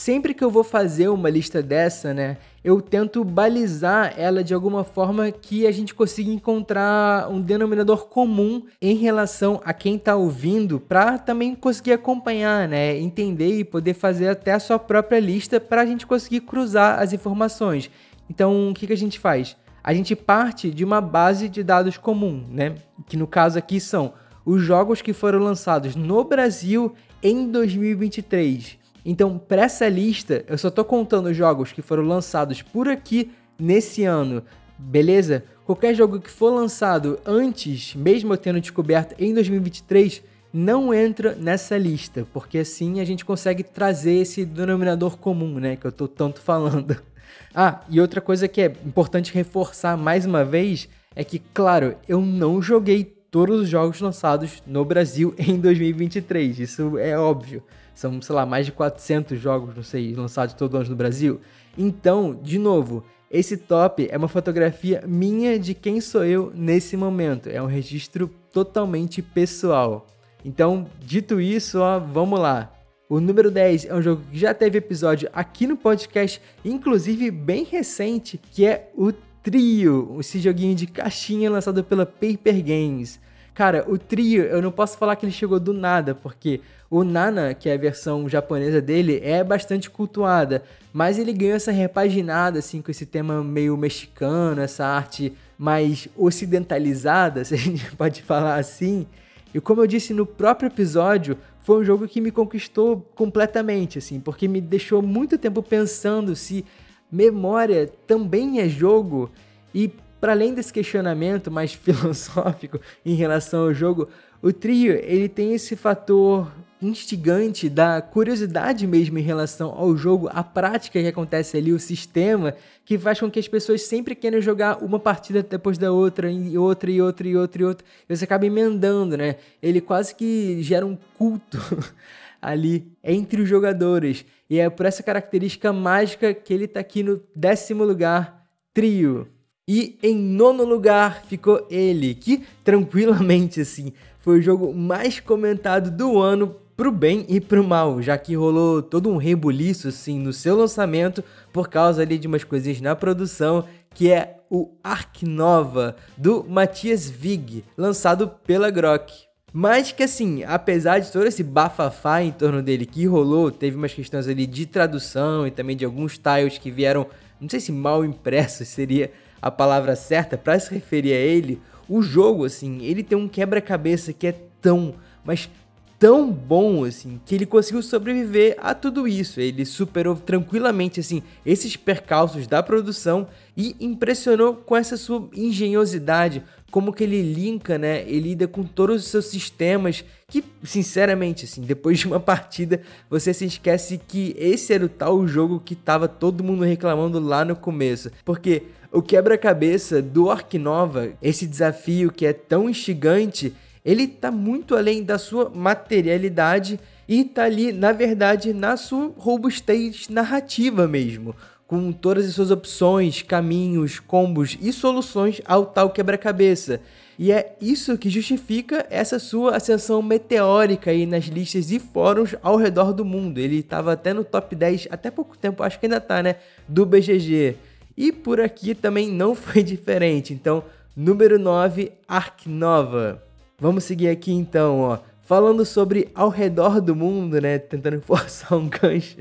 Sempre 0.09 0.33
que 0.33 0.43
eu 0.43 0.51
vou 0.51 0.65
fazer 0.65 1.11
uma 1.11 1.29
lista 1.29 1.63
dessa, 1.63 2.15
né, 2.15 2.39
eu 2.65 2.81
tento 2.81 3.23
balizar 3.23 4.15
ela 4.17 4.43
de 4.43 4.55
alguma 4.55 4.83
forma 4.83 5.31
que 5.31 5.67
a 5.67 5.71
gente 5.71 5.95
consiga 5.95 6.31
encontrar 6.31 7.29
um 7.31 7.39
denominador 7.39 8.07
comum 8.07 8.63
em 8.81 8.97
relação 8.97 9.61
a 9.63 9.75
quem 9.75 9.97
está 9.97 10.17
ouvindo, 10.17 10.81
para 10.81 11.19
também 11.19 11.55
conseguir 11.55 11.93
acompanhar, 11.93 12.67
né, 12.67 12.97
entender 12.97 13.59
e 13.59 13.65
poder 13.65 13.93
fazer 13.93 14.29
até 14.29 14.55
a 14.55 14.59
sua 14.59 14.79
própria 14.79 15.21
lista 15.21 15.61
para 15.61 15.83
a 15.83 15.87
gente 15.87 16.07
conseguir 16.07 16.41
cruzar 16.41 17.01
as 17.01 17.13
informações. 17.13 17.91
Então, 18.31 18.71
o 18.71 18.73
que, 18.73 18.87
que 18.87 18.95
a 18.95 18.97
gente 18.97 19.19
faz? 19.19 19.59
A 19.85 19.93
gente 19.93 20.17
parte 20.17 20.71
de 20.71 20.87
uma 20.87 21.03
base 21.03 21.51
de 21.51 21.63
dados 21.63 21.99
comum, 21.99 22.47
né, 22.49 22.77
que 23.11 23.17
no 23.19 23.27
caso 23.27 23.59
aqui 23.59 23.79
são 23.79 24.15
os 24.43 24.63
jogos 24.63 25.03
que 25.03 25.13
foram 25.13 25.41
lançados 25.41 25.95
no 25.95 26.25
Brasil 26.25 26.95
em 27.23 27.53
2023 27.53 28.79
então, 29.11 29.39
para 29.39 29.63
essa 29.63 29.89
lista, 29.89 30.45
eu 30.47 30.59
só 30.59 30.71
tô 30.71 30.85
contando 30.85 31.33
jogos 31.33 31.73
que 31.73 31.81
foram 31.81 32.03
lançados 32.03 32.61
por 32.61 32.87
aqui 32.91 33.31
nesse 33.59 34.05
ano, 34.05 34.43
beleza? 34.79 35.45
Qualquer 35.65 35.95
jogo 35.95 36.21
que 36.21 36.31
for 36.31 36.51
lançado 36.51 37.19
antes, 37.25 37.95
mesmo 37.95 38.35
eu 38.35 38.37
tendo 38.37 38.61
descoberto 38.61 39.15
em 39.19 39.33
2023, 39.33 40.23
não 40.53 40.93
entra 40.93 41.35
nessa 41.35 41.79
lista, 41.79 42.27
porque 42.35 42.59
assim 42.59 43.01
a 43.01 43.05
gente 43.07 43.25
consegue 43.25 43.63
trazer 43.63 44.13
esse 44.13 44.45
denominador 44.45 45.17
comum, 45.17 45.59
né, 45.59 45.75
que 45.75 45.87
eu 45.87 45.93
tô 45.93 46.07
tanto 46.07 46.41
falando. 46.41 46.95
Ah, 47.55 47.81
e 47.89 48.01
outra 48.01 48.21
coisa 48.21 48.47
que 48.47 48.61
é 48.61 48.67
importante 48.85 49.33
reforçar 49.33 49.97
mais 49.97 50.27
uma 50.27 50.45
vez 50.45 50.89
é 51.17 51.25
que, 51.25 51.39
claro, 51.39 51.97
eu 52.07 52.21
não 52.21 52.61
joguei 52.61 53.05
todos 53.05 53.63
os 53.63 53.69
jogos 53.69 54.01
lançados 54.01 54.63
no 54.67 54.85
Brasil 54.85 55.35
em 55.39 55.59
2023, 55.59 56.61
isso 56.61 56.99
é 56.99 57.19
óbvio. 57.19 57.63
São, 57.99 58.23
sei 58.23 58.33
lá, 58.33 58.47
mais 58.47 58.65
de 58.65 58.71
400 58.71 59.41
jogos, 59.41 59.75
não 59.75 59.83
sei, 59.83 60.15
lançados 60.15 60.55
todo 60.55 60.77
ano 60.77 60.89
no 60.89 60.95
Brasil. 60.95 61.41
Então, 61.77 62.33
de 62.41 62.57
novo, 62.57 63.03
esse 63.29 63.57
top 63.57 64.07
é 64.09 64.17
uma 64.17 64.29
fotografia 64.29 65.03
minha 65.05 65.59
de 65.59 65.75
quem 65.75 66.01
sou 66.01 66.25
eu 66.25 66.53
nesse 66.55 66.97
momento. 66.97 67.49
É 67.49 67.61
um 67.61 67.67
registro 67.67 68.31
totalmente 68.53 69.21
pessoal. 69.21 70.07
Então, 70.45 70.87
dito 71.01 71.41
isso, 71.41 71.81
ó, 71.81 71.99
vamos 71.99 72.39
lá. 72.39 72.73
O 73.09 73.19
número 73.19 73.51
10 73.51 73.87
é 73.87 73.95
um 73.97 74.01
jogo 74.01 74.23
que 74.31 74.39
já 74.39 74.55
teve 74.55 74.79
episódio 74.79 75.29
aqui 75.33 75.67
no 75.67 75.77
podcast, 75.77 76.41
inclusive 76.65 77.33
bem 77.33 77.65
recente, 77.65 78.39
que 78.53 78.65
é 78.65 78.93
o 78.95 79.11
Trio, 79.43 80.19
esse 80.21 80.39
joguinho 80.39 80.77
de 80.77 80.87
caixinha 80.87 81.51
lançado 81.51 81.83
pela 81.83 82.07
Paper 82.07 82.63
Games. 82.65 83.19
Cara, 83.59 83.85
o 83.89 83.99
Trio, 83.99 84.45
eu 84.45 84.63
não 84.63 84.71
posso 84.71 84.97
falar 84.97 85.17
que 85.17 85.27
ele 85.27 85.33
chegou 85.33 85.59
do 85.59 85.73
nada, 85.73 86.15
porque 86.15 86.61
o 86.91 87.05
Nana, 87.05 87.53
que 87.53 87.69
é 87.69 87.75
a 87.75 87.79
versão 87.79 88.29
japonesa 88.29 88.81
dele, 88.81 89.21
é 89.23 89.45
bastante 89.45 89.91
cultuada, 89.91 90.63
mas 90.93 91.19
ele 91.19 91.33
ganhou 91.33 91.57
essa 91.57 91.71
repaginada, 91.71 92.59
assim, 92.59 92.81
com 92.81 92.91
esse 92.91 93.05
tema 93.05 93.45
meio 93.45 93.77
mexicano, 93.77 94.61
essa 94.61 94.87
arte 94.87 95.33
mais 95.59 96.09
ocidentalizada, 96.17 97.45
se 97.47 97.55
a 97.55 97.59
gente 97.59 97.95
pode 97.97 98.23
falar 98.23 98.57
assim. 98.57 99.07
E 99.53 99.61
como 99.61 99.83
eu 99.83 99.87
disse 99.87 100.15
no 100.15 100.25
próprio 100.25 100.69
episódio, 100.69 101.37
foi 101.61 101.81
um 101.81 101.85
jogo 101.85 102.09
que 102.09 102.21
me 102.21 102.31
conquistou 102.31 103.07
completamente, 103.15 103.99
assim, 103.99 104.19
porque 104.19 104.49
me 104.49 104.61
deixou 104.61 105.03
muito 105.03 105.37
tempo 105.37 105.63
pensando 105.63 106.35
se 106.35 106.65
memória 107.11 107.91
também 108.07 108.61
é 108.61 108.69
jogo 108.69 109.31
e 109.75 109.91
para 110.21 110.33
além 110.33 110.55
desse 110.55 110.73
questionamento 110.73 111.51
mais 111.51 111.73
filosófico 111.75 112.81
em 113.05 113.15
relação 113.15 113.65
ao 113.65 113.75
jogo, 113.75 114.09
o 114.43 114.53
trio 114.53 114.93
ele 114.93 115.29
tem 115.29 115.55
esse 115.55 115.77
fator 115.77 116.51
instigante 116.81 117.69
da 117.69 118.01
curiosidade 118.01 118.87
mesmo 118.87 119.19
em 119.19 119.23
relação 119.23 119.71
ao 119.71 119.97
jogo, 119.97 120.29
a 120.33 120.43
prática 120.43 121.01
que 121.01 121.07
acontece 121.07 121.57
ali, 121.57 121.73
o 121.73 121.79
sistema, 121.79 122.55
que 122.85 122.99
faz 122.99 123.21
com 123.21 123.31
que 123.31 123.39
as 123.39 123.49
pessoas 123.49 123.83
sempre 123.83 124.15
queiram 124.15 124.41
jogar 124.41 124.83
uma 124.83 124.99
partida 124.99 125.43
depois 125.43 125.77
da 125.77 125.93
outra, 125.93 126.31
e 126.31 126.57
outra, 126.57 126.91
e 126.91 127.03
outra, 127.03 127.29
e 127.29 127.37
outra, 127.37 127.63
e 127.63 127.65
outra. 127.65 127.87
E 128.09 128.17
você 128.17 128.25
acaba 128.25 128.47
emendando, 128.47 129.17
né? 129.17 129.37
Ele 129.63 129.81
quase 129.81 130.15
que 130.15 130.63
gera 130.63 130.87
um 130.87 130.97
culto 131.17 131.59
ali 132.41 132.87
entre 133.03 133.43
os 133.43 133.49
jogadores. 133.49 134.25
E 134.49 134.59
é 134.59 134.71
por 134.71 134.87
essa 134.87 135.03
característica 135.03 135.73
mágica 135.73 136.33
que 136.33 136.55
ele 136.55 136.65
está 136.65 136.81
aqui 136.81 137.03
no 137.03 137.21
décimo 137.35 137.85
lugar, 137.85 138.47
trio. 138.73 139.29
E 139.67 139.99
em 140.03 140.17
nono 140.17 140.65
lugar 140.65 141.25
ficou 141.27 141.67
ele, 141.69 142.15
que 142.15 142.43
tranquilamente 142.65 143.61
assim 143.61 143.93
foi 144.21 144.41
o 144.41 144.43
jogo 144.43 144.75
mais 144.75 145.21
comentado 145.21 145.91
do 145.91 146.19
ano 146.19 146.57
pro 146.79 146.93
bem 146.93 147.27
e 147.29 147.41
pro 147.41 147.65
mal, 147.65 148.01
já 148.01 148.17
que 148.17 148.37
rolou 148.37 148.81
todo 148.81 149.11
um 149.11 149.17
rebuliço 149.17 149.89
assim 149.89 150.17
no 150.17 150.33
seu 150.33 150.57
lançamento 150.57 151.25
por 151.53 151.69
causa 151.69 152.03
ali 152.03 152.17
de 152.17 152.29
umas 152.29 152.45
coisinhas 152.45 152.81
na 152.81 152.95
produção, 152.95 153.65
que 153.93 154.13
é 154.13 154.37
o 154.49 154.71
Ark 154.85 155.27
Nova 155.27 155.97
do 156.17 156.47
Matias 156.49 157.11
Vig, 157.11 157.65
lançado 157.77 158.29
pela 158.47 158.71
Grok. 158.71 159.13
Mas 159.53 159.91
que 159.91 160.05
assim, 160.05 160.45
apesar 160.45 161.01
de 161.01 161.11
todo 161.11 161.27
esse 161.27 161.43
bafafá 161.43 162.23
em 162.23 162.31
torno 162.31 162.63
dele 162.63 162.87
que 162.87 163.07
rolou, 163.07 163.51
teve 163.51 163.77
umas 163.77 163.93
questões 163.93 164.29
ali 164.29 164.47
de 164.47 164.65
tradução 164.65 165.49
e 165.49 165.51
também 165.51 165.77
de 165.77 165.85
alguns 165.85 166.17
tiles 166.17 166.59
que 166.59 166.71
vieram, 166.71 167.09
não 167.41 167.49
sei 167.49 167.59
se 167.59 167.73
mal 167.73 168.05
impressos 168.05 168.69
seria 168.69 169.11
a 169.43 169.51
palavra 169.51 169.97
certa 169.97 170.39
para 170.39 170.57
se 170.61 170.73
referir 170.73 171.13
a 171.13 171.17
ele, 171.17 171.61
o 171.89 172.01
jogo 172.01 172.45
assim, 172.45 172.85
ele 172.85 173.03
tem 173.03 173.19
um 173.19 173.27
quebra-cabeça 173.27 174.13
que 174.13 174.29
é 174.29 174.35
tão, 174.61 174.95
mas 175.25 175.51
tão 175.99 176.31
bom 176.31 176.85
assim 176.85 177.21
que 177.27 177.35
ele 177.35 177.45
conseguiu 177.45 177.83
sobreviver 177.83 178.57
a 178.59 178.73
tudo 178.75 179.09
isso. 179.09 179.41
Ele 179.41 179.65
superou 179.65 180.15
tranquilamente 180.15 181.01
assim 181.01 181.23
esses 181.45 181.77
percalços 181.77 182.47
da 182.47 182.63
produção 182.63 183.27
e 183.57 183.75
impressionou 183.81 184.55
com 184.55 184.77
essa 184.77 184.97
sua 184.97 185.29
engenhosidade, 185.35 186.45
como 186.71 186.93
que 186.93 187.03
ele 187.03 187.21
linka, 187.23 187.77
né? 187.77 188.03
Ele 188.03 188.29
lida 188.29 188.47
com 188.47 188.63
todos 188.63 189.03
os 189.05 189.09
seus 189.09 189.25
sistemas 189.25 190.05
que, 190.29 190.45
sinceramente, 190.63 191.47
assim, 191.47 191.63
depois 191.63 191.99
de 191.99 192.07
uma 192.07 192.21
partida, 192.21 192.83
você 193.09 193.33
se 193.33 193.47
esquece 193.47 193.99
que 194.07 194.37
esse 194.39 194.73
era 194.73 194.85
o 194.85 194.89
tal 194.89 195.27
jogo 195.27 195.59
que 195.59 195.75
tava 195.75 196.07
todo 196.07 196.45
mundo 196.45 196.63
reclamando 196.63 197.19
lá 197.19 197.45
no 197.45 197.57
começo, 197.57 198.13
porque 198.25 198.65
o 198.93 199.03
quebra-cabeça 199.03 200.01
do 200.01 200.31
Ark 200.31 200.59
Nova, 200.59 201.11
esse 201.23 201.47
desafio 201.47 202.13
que 202.13 202.27
é 202.27 202.33
tão 202.33 202.69
instigante, 202.69 203.53
ele 203.85 204.05
está 204.05 204.31
muito 204.31 204.77
além 204.77 205.03
da 205.03 205.19
sua 205.19 205.51
materialidade 205.51 206.79
e 207.09 207.21
está 207.21 207.45
ali, 207.45 207.73
na 207.73 207.93
verdade, 207.93 208.53
na 208.53 208.77
sua 208.77 209.13
robustez 209.17 210.09
narrativa 210.09 210.87
mesmo. 210.87 211.35
com 211.67 211.93
todas 211.93 212.25
as 212.27 212.33
suas 212.33 212.51
opções, 212.51 213.21
caminhos, 213.21 214.01
combos 214.01 214.57
e 214.59 214.73
soluções 214.73 215.43
ao 215.45 215.67
tal 215.67 215.91
quebra-cabeça. 215.91 216.81
E 217.19 217.31
é 217.31 217.57
isso 217.61 217.99
que 217.99 218.09
justifica 218.09 218.87
essa 218.89 219.19
sua 219.19 219.57
ascensão 219.57 220.01
meteórica 220.01 220.93
aí 220.93 221.05
nas 221.05 221.25
listas 221.25 221.71
e 221.71 221.79
fóruns 221.79 222.35
ao 222.43 222.57
redor 222.57 222.95
do 222.95 223.05
mundo. 223.05 223.39
Ele 223.39 223.59
estava 223.59 223.93
até 223.93 224.15
no 224.15 224.25
top 224.25 224.57
10 224.57 224.89
até 224.91 225.11
pouco 225.11 225.37
tempo, 225.37 225.63
acho 225.63 225.79
que 225.79 225.85
ainda 225.85 226.01
tá, 226.01 226.23
né? 226.23 226.37
Do 226.67 226.87
BGG. 226.87 227.57
E 227.97 228.13
por 228.13 228.41
aqui 228.41 228.75
também 228.75 229.11
não 229.11 229.35
foi 229.37 229.63
diferente. 229.63 230.33
Então, 230.33 230.65
número 230.97 231.39
9, 231.39 231.93
Ark 232.07 232.49
Nova. 232.49 233.28
Vamos 233.61 233.83
seguir 233.83 234.09
aqui 234.09 234.31
então, 234.31 234.79
ó. 234.83 234.99
Falando 235.23 235.65
sobre 235.67 236.09
ao 236.15 236.29
redor 236.29 236.81
do 236.81 236.95
mundo, 236.95 237.41
né? 237.41 237.59
Tentando 237.59 238.01
forçar 238.07 238.57
um 238.57 238.69
gancho. 238.69 239.17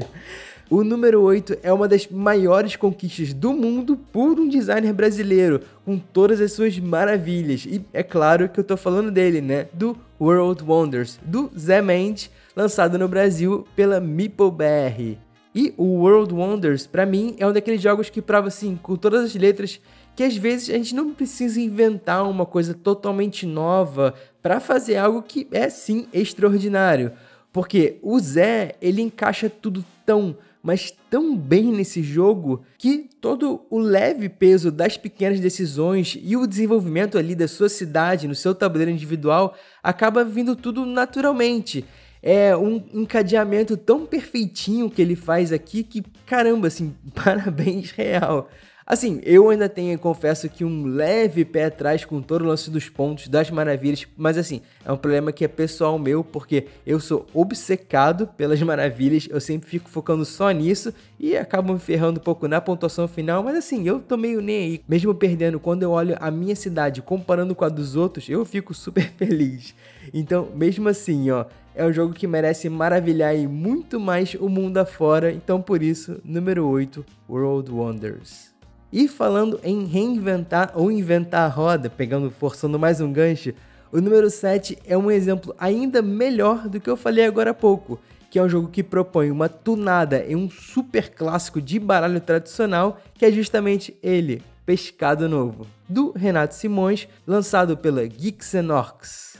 O 0.70 0.84
número 0.84 1.24
8 1.24 1.58
é 1.64 1.74
uma 1.74 1.88
das 1.88 2.08
maiores 2.08 2.76
conquistas 2.76 3.34
do 3.34 3.52
mundo 3.52 3.98
por 3.98 4.40
um 4.40 4.48
designer 4.48 4.94
brasileiro, 4.94 5.62
com 5.84 5.98
todas 5.98 6.40
as 6.40 6.52
suas 6.52 6.78
maravilhas. 6.78 7.66
E 7.66 7.84
é 7.92 8.04
claro 8.04 8.48
que 8.48 8.60
eu 8.60 8.64
tô 8.64 8.78
falando 8.78 9.10
dele, 9.10 9.42
né? 9.42 9.70
Do 9.74 9.98
World 10.22 10.64
Wonders, 10.64 11.20
do 11.24 11.50
Zé 11.58 11.82
Mendes, 11.82 12.30
lançado 12.56 13.00
no 13.00 13.08
Brasil 13.08 13.66
pela 13.76 14.00
MeepleBR. 14.00 15.18
E 15.56 15.74
o 15.76 16.02
World 16.02 16.32
Wonders, 16.36 16.86
para 16.86 17.08
mim, 17.08 17.36
é 17.40 17.48
um 17.48 17.52
daqueles 17.52 17.82
jogos 17.82 18.12
que 18.12 18.22
prova 18.22 18.50
assim, 18.50 18.78
com 18.80 18.96
todas 18.96 19.24
as 19.24 19.34
letras, 19.34 19.82
que 20.18 20.24
às 20.24 20.36
vezes 20.36 20.72
a 20.72 20.74
gente 20.74 20.96
não 20.96 21.14
precisa 21.14 21.62
inventar 21.62 22.28
uma 22.28 22.44
coisa 22.44 22.74
totalmente 22.74 23.46
nova 23.46 24.16
para 24.42 24.60
fazer 24.60 24.98
algo 24.98 25.22
que 25.22 25.48
é 25.52 25.70
sim 25.70 26.08
extraordinário. 26.12 27.12
Porque 27.54 28.00
o 28.02 28.20
Zé, 28.20 28.74
ele 28.82 29.04
encaixa 29.04 29.48
tudo 29.48 29.86
tão 30.04 30.36
mas 30.64 30.92
tão 31.10 31.38
bem 31.38 31.72
nesse 31.72 32.02
jogo 32.02 32.64
que 32.80 33.08
todo 33.22 33.62
o 33.70 33.78
leve 33.78 34.28
peso 34.28 34.72
das 34.72 34.98
pequenas 34.98 35.40
decisões 35.40 36.18
e 36.22 36.36
o 36.36 36.48
desenvolvimento 36.48 37.18
ali 37.18 37.36
da 37.36 37.48
sua 37.48 37.70
cidade 37.70 38.28
no 38.28 38.36
seu 38.36 38.56
tabuleiro 38.56 38.92
individual 38.92 39.56
acaba 39.84 40.26
vindo 40.26 40.56
tudo 40.56 40.84
naturalmente. 40.86 41.86
É 42.22 42.58
um 42.58 42.84
encadeamento 42.92 43.78
tão 43.78 44.06
perfeitinho 44.06 44.90
que 44.90 45.02
ele 45.02 45.16
faz 45.16 45.54
aqui 45.54 45.84
que, 45.84 46.04
caramba, 46.26 46.68
assim, 46.68 46.94
parabéns 47.16 47.92
real. 47.92 48.50
Assim, 48.90 49.20
eu 49.26 49.50
ainda 49.50 49.68
tenho, 49.68 50.00
confesso 50.00 50.48
que 50.48 50.64
um 50.64 50.86
leve 50.86 51.44
pé 51.44 51.66
atrás 51.66 52.06
com 52.06 52.22
todo 52.22 52.44
o 52.44 52.48
lance 52.48 52.72
dos 52.72 52.88
pontos, 52.88 53.28
das 53.28 53.52
maravilhas, 53.52 54.08
mas 54.16 54.38
assim, 54.38 54.62
é 54.86 54.90
um 54.90 54.96
problema 54.96 55.34
que 55.34 55.44
é 55.44 55.48
pessoal 55.50 56.00
meu, 56.00 56.24
porque 56.24 56.68
eu 56.86 56.98
sou 56.98 57.28
obcecado 57.34 58.28
pelas 58.28 58.62
maravilhas, 58.64 59.28
eu 59.30 59.42
sempre 59.42 59.70
fico 59.70 59.90
focando 59.90 60.24
só 60.24 60.50
nisso 60.52 60.94
e 61.20 61.36
acabo 61.36 61.74
me 61.74 61.80
ferrando 61.80 62.22
um 62.22 62.24
pouco 62.24 62.48
na 62.48 62.62
pontuação 62.62 63.10
final, 63.10 63.44
mas 63.44 63.58
assim, 63.58 63.86
eu 63.86 64.00
tô 64.00 64.16
meio 64.16 64.40
nem 64.42 64.56
aí. 64.56 64.82
Mesmo 64.88 65.14
perdendo, 65.14 65.60
quando 65.60 65.84
eu 65.84 65.92
olho 65.92 66.16
a 66.22 66.32
minha 66.32 66.56
cidade 66.56 67.02
comparando 67.02 67.54
com 67.54 67.66
a 67.66 67.70
dos 67.70 67.98
outros, 67.98 68.30
eu 68.30 68.46
fico 68.46 68.72
super 68.74 69.12
feliz. 69.18 69.76
Então, 70.14 70.48
mesmo 70.56 70.88
assim, 70.88 71.30
ó, 71.30 71.44
é 71.76 71.86
um 71.86 71.92
jogo 71.92 72.14
que 72.14 72.26
merece 72.26 72.70
maravilhar 72.70 73.36
e 73.36 73.48
muito 73.48 74.00
mais 74.00 74.34
o 74.36 74.48
mundo 74.48 74.78
afora, 74.78 75.30
então 75.30 75.62
por 75.62 75.84
isso, 75.84 76.22
número 76.24 76.66
8, 76.66 77.06
World 77.28 77.70
Wonders. 77.70 78.57
E 78.92 79.08
falando 79.08 79.60
em 79.64 79.86
reinventar 79.86 80.72
ou 80.74 80.90
inventar 80.90 81.42
a 81.42 81.54
roda, 81.54 81.90
pegando, 81.90 82.32
forçando 82.32 82.80
mais 82.80 83.02
um 83.02 83.12
gancho, 83.12 83.54
o 83.92 84.00
número 84.00 84.30
7 84.30 84.78
é 84.86 84.98
um 84.98 85.12
exemplo 85.12 85.54
ainda 85.60 86.02
melhor 86.02 86.70
do 86.70 86.80
que 86.80 86.90
eu 86.90 86.96
falei 86.96 87.26
agora 87.26 87.52
há 87.52 87.54
pouco, 87.54 88.00
que 88.32 88.40
é 88.40 88.44
um 88.44 88.48
jogo 88.48 88.70
que 88.70 88.82
propõe 88.82 89.30
uma 89.30 89.50
tunada 89.50 90.24
em 90.26 90.38
um 90.38 90.50
super 90.50 91.10
clássico 91.10 91.62
de 91.62 91.80
baralho 91.80 92.22
tradicional, 92.22 93.02
que 93.14 93.26
é 93.26 93.32
justamente 93.32 93.94
ele, 94.02 94.42
Pescado 94.66 95.28
Novo, 95.28 95.68
do 95.88 96.14
Renato 96.14 96.56
Simões, 96.56 97.10
lançado 97.26 97.76
pela 97.76 98.08
Geeks 98.08 98.54
Orcs. 98.54 99.38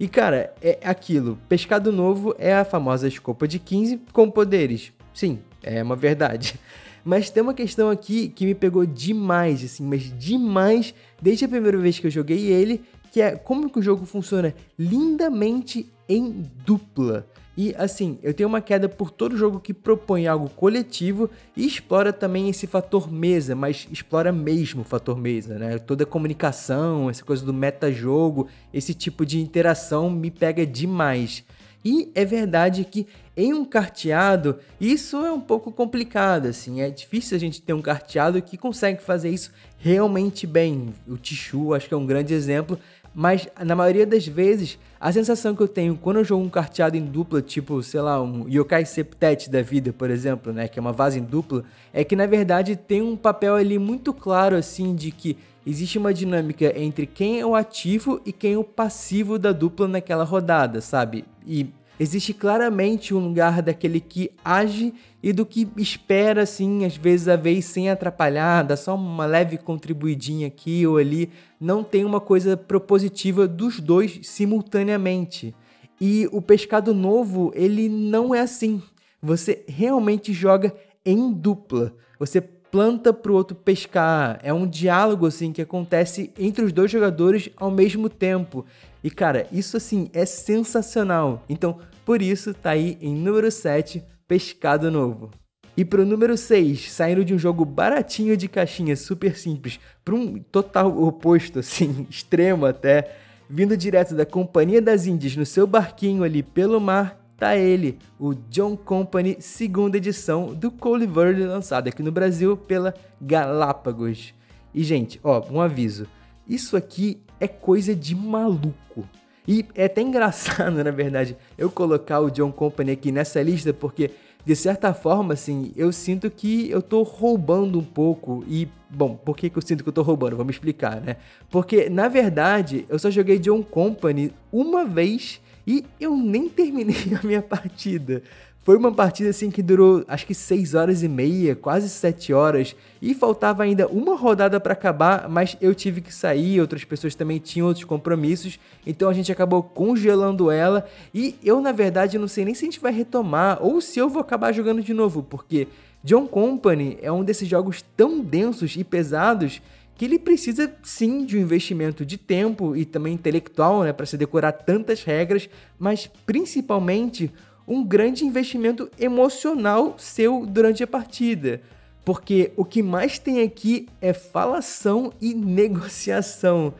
E 0.00 0.08
cara, 0.08 0.54
é 0.62 0.78
aquilo, 0.82 1.38
Pescado 1.50 1.92
Novo 1.92 2.34
é 2.38 2.54
a 2.54 2.64
famosa 2.64 3.06
escopa 3.06 3.46
de 3.46 3.58
15 3.58 4.00
com 4.10 4.30
poderes. 4.30 4.90
Sim, 5.12 5.38
é 5.62 5.82
uma 5.82 5.96
verdade. 5.96 6.58
Mas 7.06 7.30
tem 7.30 7.40
uma 7.40 7.54
questão 7.54 7.88
aqui 7.88 8.28
que 8.28 8.44
me 8.44 8.52
pegou 8.52 8.84
demais, 8.84 9.62
assim, 9.62 9.84
mas 9.84 10.12
demais, 10.18 10.92
desde 11.22 11.44
a 11.44 11.48
primeira 11.48 11.78
vez 11.78 12.00
que 12.00 12.08
eu 12.08 12.10
joguei 12.10 12.46
ele, 12.46 12.82
que 13.12 13.20
é 13.20 13.36
como 13.36 13.70
que 13.70 13.78
o 13.78 13.82
jogo 13.82 14.04
funciona 14.04 14.52
lindamente 14.76 15.88
em 16.08 16.42
dupla. 16.66 17.24
E 17.56 17.72
assim, 17.78 18.18
eu 18.24 18.34
tenho 18.34 18.48
uma 18.48 18.60
queda 18.60 18.88
por 18.88 19.12
todo 19.12 19.36
jogo 19.36 19.60
que 19.60 19.72
propõe 19.72 20.26
algo 20.26 20.50
coletivo 20.50 21.30
e 21.56 21.64
explora 21.64 22.12
também 22.12 22.48
esse 22.48 22.66
fator 22.66 23.08
mesa, 23.08 23.54
mas 23.54 23.86
explora 23.88 24.32
mesmo 24.32 24.80
o 24.80 24.84
fator 24.84 25.16
mesa, 25.16 25.60
né? 25.60 25.78
Toda 25.78 26.02
a 26.02 26.06
comunicação, 26.06 27.08
essa 27.08 27.24
coisa 27.24 27.46
do 27.46 27.54
metajogo, 27.54 28.48
esse 28.74 28.92
tipo 28.92 29.24
de 29.24 29.40
interação 29.40 30.10
me 30.10 30.28
pega 30.28 30.66
demais. 30.66 31.44
E 31.84 32.10
é 32.16 32.24
verdade 32.24 32.84
que 32.84 33.06
em 33.36 33.52
um 33.52 33.64
carteado 33.64 34.58
isso 34.80 35.18
é 35.24 35.30
um 35.30 35.40
pouco 35.40 35.70
complicado, 35.70 36.46
assim, 36.46 36.80
é 36.80 36.88
difícil 36.88 37.36
a 37.36 37.40
gente 37.40 37.60
ter 37.60 37.74
um 37.74 37.82
carteado 37.82 38.40
que 38.40 38.56
consegue 38.56 39.02
fazer 39.02 39.30
isso 39.30 39.52
realmente 39.78 40.46
bem. 40.46 40.94
O 41.06 41.16
Tichu 41.16 41.74
acho 41.74 41.88
que 41.88 41.94
é 41.94 41.96
um 41.96 42.06
grande 42.06 42.32
exemplo, 42.32 42.78
mas 43.14 43.46
na 43.64 43.74
maioria 43.74 44.06
das 44.06 44.26
vezes 44.26 44.78
a 44.98 45.12
sensação 45.12 45.54
que 45.54 45.62
eu 45.62 45.68
tenho 45.68 45.96
quando 45.96 46.18
eu 46.18 46.24
jogo 46.24 46.44
um 46.44 46.48
carteado 46.48 46.96
em 46.96 47.04
dupla, 47.04 47.42
tipo, 47.42 47.82
sei 47.82 48.00
lá, 48.00 48.22
um 48.22 48.48
Yokai 48.48 48.84
Septet 48.84 49.50
da 49.50 49.60
vida, 49.60 49.92
por 49.92 50.10
exemplo, 50.10 50.52
né, 50.52 50.66
que 50.68 50.78
é 50.78 50.82
uma 50.82 50.92
vase 50.92 51.18
em 51.18 51.24
dupla, 51.24 51.64
é 51.92 52.02
que 52.04 52.16
na 52.16 52.26
verdade 52.26 52.74
tem 52.74 53.02
um 53.02 53.16
papel 53.16 53.54
ali 53.54 53.78
muito 53.78 54.14
claro 54.14 54.56
assim 54.56 54.94
de 54.94 55.10
que 55.10 55.36
existe 55.66 55.98
uma 55.98 56.14
dinâmica 56.14 56.72
entre 56.78 57.06
quem 57.06 57.40
é 57.40 57.44
o 57.44 57.54
ativo 57.54 58.20
e 58.24 58.32
quem 58.32 58.54
é 58.54 58.58
o 58.58 58.64
passivo 58.64 59.38
da 59.38 59.52
dupla 59.52 59.88
naquela 59.88 60.24
rodada, 60.24 60.80
sabe? 60.80 61.24
E 61.46 61.66
existe 61.98 62.32
claramente 62.34 63.14
um 63.14 63.18
lugar 63.18 63.62
daquele 63.62 64.00
que 64.00 64.30
age 64.44 64.92
e 65.22 65.32
do 65.32 65.44
que 65.44 65.68
espera, 65.76 66.42
assim, 66.42 66.84
às 66.84 66.96
vezes 66.96 67.28
a 67.28 67.36
vez 67.36 67.64
sem 67.64 67.90
atrapalhar, 67.90 68.62
dá 68.62 68.76
só 68.76 68.94
uma 68.94 69.26
leve 69.26 69.58
contribuidinha 69.58 70.46
aqui 70.46 70.86
ou 70.86 70.98
ali. 70.98 71.30
Não 71.60 71.82
tem 71.82 72.04
uma 72.04 72.20
coisa 72.20 72.56
propositiva 72.56 73.48
dos 73.48 73.80
dois 73.80 74.20
simultaneamente. 74.22 75.54
E 76.00 76.28
o 76.30 76.42
pescado 76.42 76.94
novo, 76.94 77.52
ele 77.54 77.88
não 77.88 78.34
é 78.34 78.40
assim. 78.40 78.82
Você 79.22 79.64
realmente 79.66 80.32
joga 80.32 80.74
em 81.04 81.32
dupla. 81.32 81.94
Você 82.18 82.40
planta 82.40 83.12
para 83.12 83.32
o 83.32 83.34
outro 83.34 83.56
pescar. 83.56 84.38
É 84.42 84.52
um 84.52 84.66
diálogo 84.66 85.26
assim 85.26 85.52
que 85.52 85.62
acontece 85.62 86.30
entre 86.38 86.64
os 86.64 86.72
dois 86.72 86.90
jogadores 86.90 87.48
ao 87.56 87.70
mesmo 87.70 88.08
tempo. 88.08 88.66
E 89.06 89.10
cara, 89.10 89.46
isso 89.52 89.76
assim 89.76 90.10
é 90.12 90.26
sensacional. 90.26 91.44
Então, 91.48 91.78
por 92.04 92.20
isso 92.20 92.52
tá 92.52 92.70
aí 92.70 92.98
em 93.00 93.14
número 93.14 93.52
7, 93.52 94.02
Pescado 94.26 94.90
Novo. 94.90 95.30
E 95.76 95.84
pro 95.84 96.04
número 96.04 96.36
6, 96.36 96.90
saindo 96.90 97.24
de 97.24 97.32
um 97.32 97.38
jogo 97.38 97.64
baratinho 97.64 98.36
de 98.36 98.48
caixinha, 98.48 98.96
super 98.96 99.38
simples, 99.38 99.78
para 100.04 100.12
um 100.12 100.40
total 100.40 101.00
oposto, 101.00 101.60
assim, 101.60 102.04
extremo 102.10 102.66
até, 102.66 103.16
vindo 103.48 103.76
direto 103.76 104.12
da 104.12 104.26
Companhia 104.26 104.82
das 104.82 105.06
Índias 105.06 105.36
no 105.36 105.46
seu 105.46 105.68
barquinho 105.68 106.24
ali 106.24 106.42
pelo 106.42 106.80
mar, 106.80 107.16
tá 107.36 107.56
ele, 107.56 108.00
o 108.18 108.34
John 108.34 108.76
Company, 108.76 109.36
segunda 109.38 109.98
edição 109.98 110.52
do 110.52 110.68
Cole 110.68 111.06
Verde, 111.06 111.44
lançado 111.44 111.86
aqui 111.86 112.02
no 112.02 112.10
Brasil 112.10 112.56
pela 112.56 112.92
Galápagos. 113.20 114.34
E 114.74 114.82
gente, 114.82 115.20
ó, 115.22 115.44
um 115.48 115.60
aviso. 115.60 116.08
Isso 116.48 116.76
aqui 116.76 117.20
é 117.40 117.48
coisa 117.48 117.94
de 117.94 118.14
maluco. 118.14 119.06
E 119.46 119.64
é 119.74 119.84
até 119.84 120.02
engraçado, 120.02 120.82
na 120.82 120.90
verdade, 120.90 121.36
eu 121.56 121.70
colocar 121.70 122.20
o 122.20 122.30
John 122.30 122.50
Company 122.50 122.92
aqui 122.92 123.12
nessa 123.12 123.40
lista, 123.42 123.72
porque 123.72 124.10
de 124.46 124.54
certa 124.54 124.94
forma, 124.94 125.34
assim, 125.34 125.72
eu 125.74 125.90
sinto 125.90 126.30
que 126.30 126.70
eu 126.70 126.80
tô 126.80 127.02
roubando 127.02 127.80
um 127.80 127.84
pouco. 127.84 128.44
E, 128.46 128.68
bom, 128.88 129.16
por 129.16 129.36
que, 129.36 129.50
que 129.50 129.58
eu 129.58 129.62
sinto 129.62 129.82
que 129.82 129.88
eu 129.88 129.92
tô 129.92 130.02
roubando? 130.02 130.36
Vamos 130.36 130.54
explicar, 130.54 131.00
né? 131.00 131.16
Porque, 131.50 131.90
na 131.90 132.06
verdade, 132.06 132.86
eu 132.88 132.96
só 132.96 133.10
joguei 133.10 133.40
John 133.40 133.60
Company 133.64 134.32
uma 134.52 134.84
vez 134.84 135.40
e 135.66 135.84
eu 136.00 136.16
nem 136.16 136.48
terminei 136.48 136.94
a 137.20 137.26
minha 137.26 137.42
partida. 137.42 138.22
Foi 138.66 138.76
uma 138.76 138.90
partida 138.90 139.30
assim 139.30 139.48
que 139.48 139.62
durou 139.62 140.04
acho 140.08 140.26
que 140.26 140.34
6 140.34 140.74
horas 140.74 141.04
e 141.04 141.08
meia, 141.08 141.54
quase 141.54 141.88
7 141.88 142.32
horas, 142.32 142.74
e 143.00 143.14
faltava 143.14 143.62
ainda 143.62 143.86
uma 143.86 144.16
rodada 144.16 144.58
para 144.58 144.72
acabar, 144.72 145.28
mas 145.28 145.56
eu 145.60 145.72
tive 145.72 146.00
que 146.00 146.12
sair, 146.12 146.60
outras 146.60 146.82
pessoas 146.82 147.14
também 147.14 147.38
tinham 147.38 147.68
outros 147.68 147.84
compromissos, 147.84 148.58
então 148.84 149.08
a 149.08 149.12
gente 149.12 149.30
acabou 149.30 149.62
congelando 149.62 150.50
ela, 150.50 150.84
e 151.14 151.36
eu 151.44 151.60
na 151.60 151.70
verdade 151.70 152.18
não 152.18 152.26
sei 152.26 152.44
nem 152.44 152.54
se 152.54 152.64
a 152.64 152.66
gente 152.66 152.80
vai 152.80 152.90
retomar 152.90 153.64
ou 153.64 153.80
se 153.80 154.00
eu 154.00 154.08
vou 154.08 154.20
acabar 154.20 154.52
jogando 154.52 154.82
de 154.82 154.92
novo, 154.92 155.22
porque 155.22 155.68
John 156.02 156.26
Company 156.26 156.98
é 157.00 157.12
um 157.12 157.22
desses 157.22 157.46
jogos 157.46 157.84
tão 157.96 158.18
densos 158.18 158.74
e 158.74 158.82
pesados 158.82 159.62
que 159.94 160.04
ele 160.04 160.18
precisa 160.18 160.74
sim 160.82 161.24
de 161.24 161.36
um 161.36 161.40
investimento 161.40 162.04
de 162.04 162.18
tempo 162.18 162.74
e 162.74 162.84
também 162.84 163.14
intelectual, 163.14 163.84
né, 163.84 163.92
para 163.92 164.06
se 164.06 164.16
decorar 164.16 164.50
tantas 164.50 165.04
regras, 165.04 165.48
mas 165.78 166.10
principalmente 166.26 167.30
um 167.66 167.84
grande 167.84 168.24
investimento 168.24 168.90
emocional 168.98 169.96
seu 169.98 170.46
durante 170.46 170.82
a 170.82 170.86
partida. 170.86 171.60
porque 172.06 172.52
o 172.56 172.64
que 172.64 172.84
mais 172.84 173.18
tem 173.18 173.42
aqui 173.42 173.88
é 174.00 174.12
falação 174.12 175.12
e 175.20 175.34
negociação. 175.34 176.72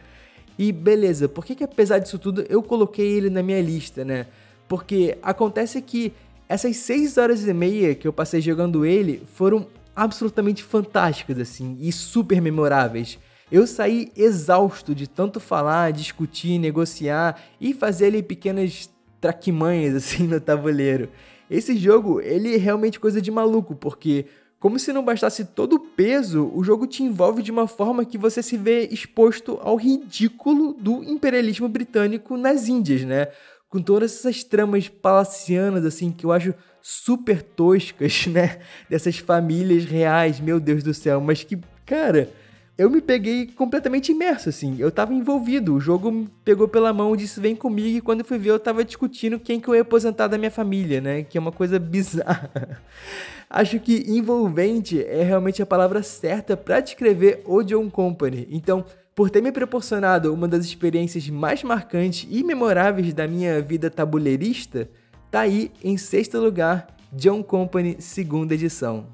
E 0.56 0.70
beleza, 0.70 1.28
por 1.28 1.44
que, 1.44 1.56
que 1.56 1.64
apesar 1.64 1.98
disso 1.98 2.16
tudo 2.16 2.46
eu 2.48 2.62
coloquei 2.62 3.04
ele 3.04 3.28
na 3.28 3.42
minha 3.42 3.60
lista, 3.60 4.04
né? 4.04 4.26
Porque 4.68 5.18
acontece 5.20 5.82
que 5.82 6.12
essas 6.48 6.76
6 6.76 7.18
horas 7.18 7.44
e 7.44 7.52
meia 7.52 7.92
que 7.96 8.06
eu 8.06 8.12
passei 8.12 8.40
jogando 8.40 8.86
ele 8.86 9.20
foram 9.34 9.66
absolutamente 9.96 10.62
fantásticas, 10.62 11.40
assim, 11.40 11.76
e 11.80 11.90
super 11.90 12.40
memoráveis. 12.40 13.18
Eu 13.50 13.66
saí 13.66 14.12
exausto 14.16 14.94
de 14.94 15.08
tanto 15.08 15.40
falar, 15.40 15.92
discutir, 15.92 16.56
negociar 16.58 17.40
e 17.60 17.74
fazer 17.74 18.06
ali 18.06 18.22
pequenas 18.22 18.88
traquimanhas 19.20 19.94
assim 19.96 20.26
no 20.26 20.40
tabuleiro. 20.40 21.08
Esse 21.50 21.76
jogo, 21.76 22.20
ele 22.20 22.54
é 22.54 22.58
realmente 22.58 22.98
coisa 22.98 23.20
de 23.22 23.30
maluco, 23.30 23.74
porque 23.74 24.26
como 24.58 24.78
se 24.78 24.92
não 24.92 25.04
bastasse 25.04 25.44
todo 25.44 25.74
o 25.74 25.80
peso, 25.80 26.50
o 26.54 26.64
jogo 26.64 26.86
te 26.86 27.02
envolve 27.02 27.42
de 27.42 27.52
uma 27.52 27.68
forma 27.68 28.04
que 28.04 28.18
você 28.18 28.42
se 28.42 28.56
vê 28.56 28.88
exposto 28.90 29.58
ao 29.62 29.76
ridículo 29.76 30.72
do 30.72 31.04
imperialismo 31.04 31.68
britânico 31.68 32.36
nas 32.36 32.66
Índias, 32.66 33.02
né? 33.02 33.28
Com 33.68 33.80
todas 33.82 34.14
essas 34.14 34.42
tramas 34.42 34.88
palacianas, 34.88 35.84
assim, 35.84 36.10
que 36.10 36.24
eu 36.24 36.32
acho 36.32 36.54
super 36.80 37.42
toscas, 37.42 38.26
né? 38.32 38.58
Dessas 38.88 39.18
famílias 39.18 39.84
reais, 39.84 40.40
meu 40.40 40.58
Deus 40.58 40.82
do 40.82 40.94
céu, 40.94 41.20
mas 41.20 41.44
que, 41.44 41.58
cara, 41.84 42.30
eu 42.78 42.90
me 42.90 43.00
peguei 43.00 43.46
completamente 43.46 44.12
imerso, 44.12 44.50
assim. 44.50 44.76
Eu 44.78 44.90
tava 44.90 45.14
envolvido. 45.14 45.74
O 45.74 45.80
jogo 45.80 46.10
me 46.10 46.28
pegou 46.44 46.68
pela 46.68 46.92
mão 46.92 47.14
e 47.14 47.18
disse: 47.18 47.40
vem 47.40 47.56
comigo. 47.56 47.96
E 47.96 48.00
quando 48.00 48.20
eu 48.20 48.26
fui 48.26 48.36
ver, 48.36 48.50
eu 48.50 48.58
tava 48.58 48.84
discutindo 48.84 49.40
quem 49.40 49.58
que 49.58 49.68
eu 49.68 49.74
ia 49.74 49.80
aposentar 49.80 50.26
da 50.26 50.36
minha 50.36 50.50
família, 50.50 51.00
né? 51.00 51.22
Que 51.22 51.38
é 51.38 51.40
uma 51.40 51.52
coisa 51.52 51.78
bizarra. 51.80 52.82
Acho 53.48 53.80
que 53.80 54.04
envolvente 54.08 55.02
é 55.02 55.22
realmente 55.22 55.62
a 55.62 55.66
palavra 55.66 56.02
certa 56.02 56.56
para 56.56 56.80
descrever 56.80 57.42
o 57.46 57.62
John 57.62 57.88
Company. 57.88 58.46
Então, 58.50 58.84
por 59.14 59.30
ter 59.30 59.40
me 59.40 59.52
proporcionado 59.52 60.34
uma 60.34 60.46
das 60.46 60.66
experiências 60.66 61.26
mais 61.30 61.62
marcantes 61.62 62.28
e 62.30 62.42
memoráveis 62.44 63.14
da 63.14 63.26
minha 63.26 63.62
vida 63.62 63.88
tabuleirista, 63.88 64.90
tá 65.30 65.40
aí 65.40 65.70
em 65.82 65.96
sexto 65.96 66.38
lugar 66.38 66.88
John 67.10 67.42
Company 67.42 67.96
segunda 68.00 68.52
edição. 68.52 69.06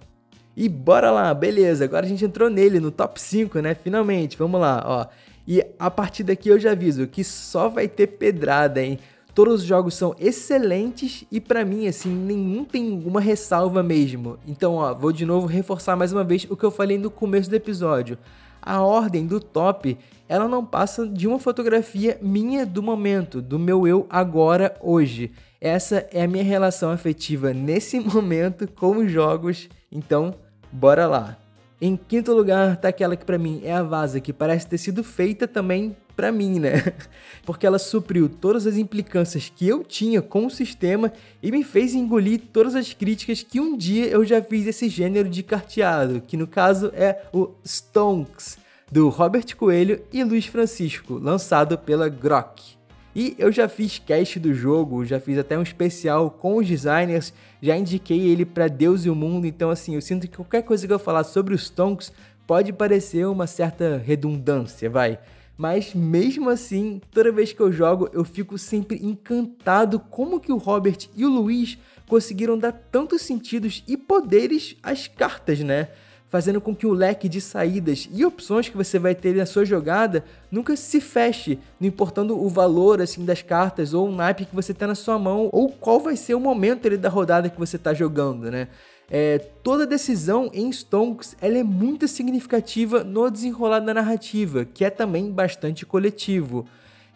E 0.57 0.69
bora 0.69 1.11
lá, 1.11 1.33
beleza, 1.33 1.85
agora 1.85 2.05
a 2.05 2.09
gente 2.09 2.25
entrou 2.25 2.51
nele 2.51 2.79
no 2.79 2.91
top 2.91 3.21
5, 3.21 3.61
né? 3.61 3.75
Finalmente, 3.75 4.37
vamos 4.37 4.61
lá, 4.61 4.83
ó. 4.85 5.07
E 5.47 5.65
a 5.79 5.91
partir 5.91 6.23
daqui 6.23 6.49
eu 6.49 6.59
já 6.59 6.73
aviso 6.73 7.07
que 7.07 7.25
só 7.25 7.69
vai 7.69 7.89
ter 7.89 8.07
pedrada, 8.07 8.83
hein? 8.83 8.99
Todos 9.35 9.63
os 9.63 9.67
jogos 9.67 9.95
são 9.95 10.15
excelentes 10.21 11.25
e 11.33 11.41
para 11.41 11.65
mim 11.65 11.89
assim, 11.89 12.11
nenhum 12.11 12.65
tem 12.65 13.03
uma 13.07 13.21
ressalva 13.21 13.83
mesmo. 13.83 14.39
Então, 14.47 14.75
ó, 14.75 14.93
vou 14.93 15.11
de 15.11 15.25
novo 15.25 15.47
reforçar 15.47 15.97
mais 15.97 16.13
uma 16.13 16.23
vez 16.23 16.47
o 16.51 16.57
que 16.57 16.65
eu 16.65 16.71
falei 16.71 16.99
no 16.99 17.11
começo 17.11 17.49
do 17.49 17.57
episódio. 17.57 18.19
A 18.63 18.81
ordem 18.81 19.27
do 19.27 19.41
top, 19.41 19.99
ela 20.29 20.47
não 20.47 20.65
passa 20.65 21.07
de 21.07 21.27
uma 21.27 21.41
fotografia 21.41 22.17
minha 22.23 22.65
do 22.65 22.83
momento, 22.83 23.43
do 23.43 23.59
meu 23.59 23.87
eu 23.87 24.07
agora 24.09 24.77
hoje. 24.81 25.33
Essa 25.61 26.09
é 26.13 26.23
a 26.23 26.29
minha 26.29 26.45
relação 26.45 26.91
afetiva 26.91 27.53
nesse 27.53 27.99
momento 28.01 28.71
com 28.71 28.99
os 28.99 29.11
jogos. 29.11 29.69
Então, 29.91 30.35
bora 30.71 31.09
lá. 31.09 31.37
Em 31.81 31.97
quinto 31.97 32.33
lugar 32.33 32.77
tá 32.77 32.89
aquela 32.89 33.17
que 33.17 33.25
para 33.25 33.37
mim 33.37 33.61
é 33.65 33.73
a 33.73 33.83
vaza 33.83 34.21
que 34.21 34.33
parece 34.33 34.69
ter 34.69 34.79
sido 34.79 35.03
feita 35.03 35.49
também 35.49 35.97
para 36.15 36.33
mim, 36.33 36.59
né? 36.59 36.93
Porque 37.45 37.67
ela 37.67 37.79
supriu 37.79 38.29
todas 38.29 38.67
as 38.67 38.77
implicâncias 38.77 39.53
que 39.55 39.67
eu 39.67 39.83
tinha 39.83 40.23
com 40.23 40.47
o 40.47 40.51
sistema 40.51 41.13
e 41.43 41.51
me 41.51 41.65
fez 41.65 41.95
engolir 41.95 42.41
todas 42.53 42.75
as 42.75 42.93
críticas 42.93 43.43
que 43.43 43.61
um 43.61 43.77
dia 43.77 44.07
eu 44.07 44.25
já 44.25 44.41
fiz 44.43 44.67
esse 44.67 44.89
gênero 44.89 45.29
de 45.29 45.43
carteado, 45.43 46.21
que 46.21 46.37
no 46.37 46.47
caso 46.47 46.93
é 46.95 47.23
o 47.33 47.51
Stonks, 47.65 48.59
do 48.91 49.09
Robert 49.09 49.57
Coelho 49.57 50.03
e 50.13 50.23
Luiz 50.23 50.47
Francisco, 50.47 51.15
lançado 51.15 51.79
pela 51.79 52.09
Grok. 52.09 52.77
E 53.15 53.35
eu 53.39 53.53
já 53.53 53.69
fiz 53.69 53.99
cast 53.99 54.39
do 54.39 54.55
jogo, 54.55 55.05
já 55.05 55.21
fiz 55.21 55.37
até 55.39 55.59
um 55.59 55.63
especial 55.63 56.31
com 56.31 56.57
os 56.57 56.67
designers, 56.67 57.33
já 57.61 57.77
indiquei 57.77 58.21
ele 58.21 58.45
para 58.47 58.69
Deus 58.69 59.05
e 59.05 59.11
o 59.11 59.15
mundo, 59.15 59.47
então 59.47 59.71
assim, 59.71 59.95
eu 59.95 60.01
sinto 60.01 60.27
que 60.27 60.37
qualquer 60.37 60.63
coisa 60.63 60.87
que 60.87 60.93
eu 60.93 60.99
falar 60.99 61.25
sobre 61.25 61.55
os 61.55 61.65
Stonks 61.65 62.13
pode 62.47 62.73
parecer 62.73 63.27
uma 63.27 63.47
certa 63.47 63.99
redundância, 63.99 64.89
vai. 64.89 65.19
Mas 65.63 65.95
mesmo 65.95 66.51
assim, 66.51 67.01
toda 67.13 67.31
vez 67.31 67.53
que 67.53 67.61
eu 67.61 67.71
jogo, 67.71 68.11
eu 68.13 68.25
fico 68.25 68.59
sempre 68.59 68.99
encantado 69.01 70.01
como 70.01 70.41
que 70.41 70.51
o 70.51 70.57
Robert 70.57 71.09
e 71.15 71.25
o 71.25 71.29
Luiz 71.29 71.79
conseguiram 72.09 72.59
dar 72.59 72.73
tantos 72.73 73.23
sentidos 73.23 73.85
e 73.87 73.97
poderes 73.97 74.77
às 74.83 75.07
cartas, 75.07 75.61
né? 75.61 75.91
Fazendo 76.33 76.63
com 76.63 76.75
que 76.75 76.87
o 76.87 76.95
leque 76.95 77.29
de 77.29 77.43
saídas 77.43 78.09
e 78.11 78.25
opções 78.25 78.67
que 78.67 78.75
você 78.75 78.99
vai 78.99 79.15
ter 79.15 79.37
na 79.37 79.45
sua 79.45 79.67
jogada 79.67 80.25
nunca 80.51 80.75
se 80.77 80.99
feche, 80.99 81.59
não 81.79 81.87
importando 81.87 82.43
o 82.43 82.49
valor 82.49 83.03
assim 83.03 83.23
das 83.23 83.43
cartas 83.43 83.93
ou 83.93 84.09
o 84.09 84.11
naipe 84.11 84.47
que 84.47 84.55
você 84.55 84.73
tem 84.73 84.89
na 84.89 84.95
sua 84.95 85.19
mão 85.19 85.51
ou 85.53 85.69
qual 85.69 86.01
vai 86.01 86.17
ser 86.17 86.33
o 86.35 86.41
momento 86.41 86.87
ali, 86.87 86.97
da 86.97 87.11
rodada 87.11 87.51
que 87.51 87.59
você 87.59 87.77
está 87.77 87.93
jogando, 87.93 88.51
né? 88.51 88.69
É, 89.11 89.41
toda 89.63 89.87
decisão 89.87 90.51
em 90.55 90.73
Stonks 90.73 91.37
ela 91.39 91.59
é 91.59 91.63
muito 91.63 92.09
significativa 92.09 93.05
no 93.05 93.31
desenrolar 93.31 93.81
da 93.81 93.93
narrativa, 93.93 94.65
que 94.65 94.87
é 94.87 94.89
também 94.89 95.31
bastante 95.31 95.85
coletivo. 95.85 96.65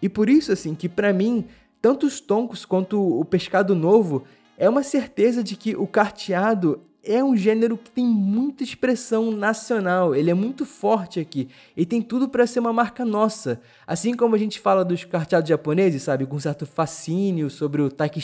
E 0.02 0.10
por 0.10 0.28
isso, 0.28 0.52
assim, 0.52 0.74
que 0.74 0.90
para 0.90 1.10
mim, 1.14 1.46
tanto 1.80 2.06
Stonks 2.06 2.66
quanto 2.66 3.00
o 3.00 3.24
Pescado 3.24 3.74
Novo 3.74 4.24
é 4.58 4.68
uma 4.68 4.82
certeza 4.82 5.42
de 5.42 5.56
que 5.56 5.74
o 5.74 5.86
carteado 5.86 6.82
é 7.06 7.22
um 7.22 7.36
gênero 7.36 7.78
que 7.78 7.90
tem 7.90 8.04
muita 8.04 8.64
expressão 8.64 9.30
nacional, 9.30 10.14
ele 10.14 10.30
é 10.30 10.34
muito 10.34 10.66
forte 10.66 11.20
aqui 11.20 11.48
e 11.76 11.86
tem 11.86 12.02
tudo 12.02 12.28
para 12.28 12.46
ser 12.46 12.58
uma 12.58 12.72
marca 12.72 13.04
nossa. 13.04 13.60
Assim 13.86 14.14
como 14.14 14.34
a 14.34 14.38
gente 14.38 14.58
fala 14.58 14.84
dos 14.84 15.04
carteados 15.04 15.48
japoneses, 15.48 16.02
sabe, 16.02 16.26
com 16.26 16.38
certo 16.38 16.66
fascínio 16.66 17.48
sobre 17.48 17.80
o 17.80 17.90
Taiki 17.90 18.20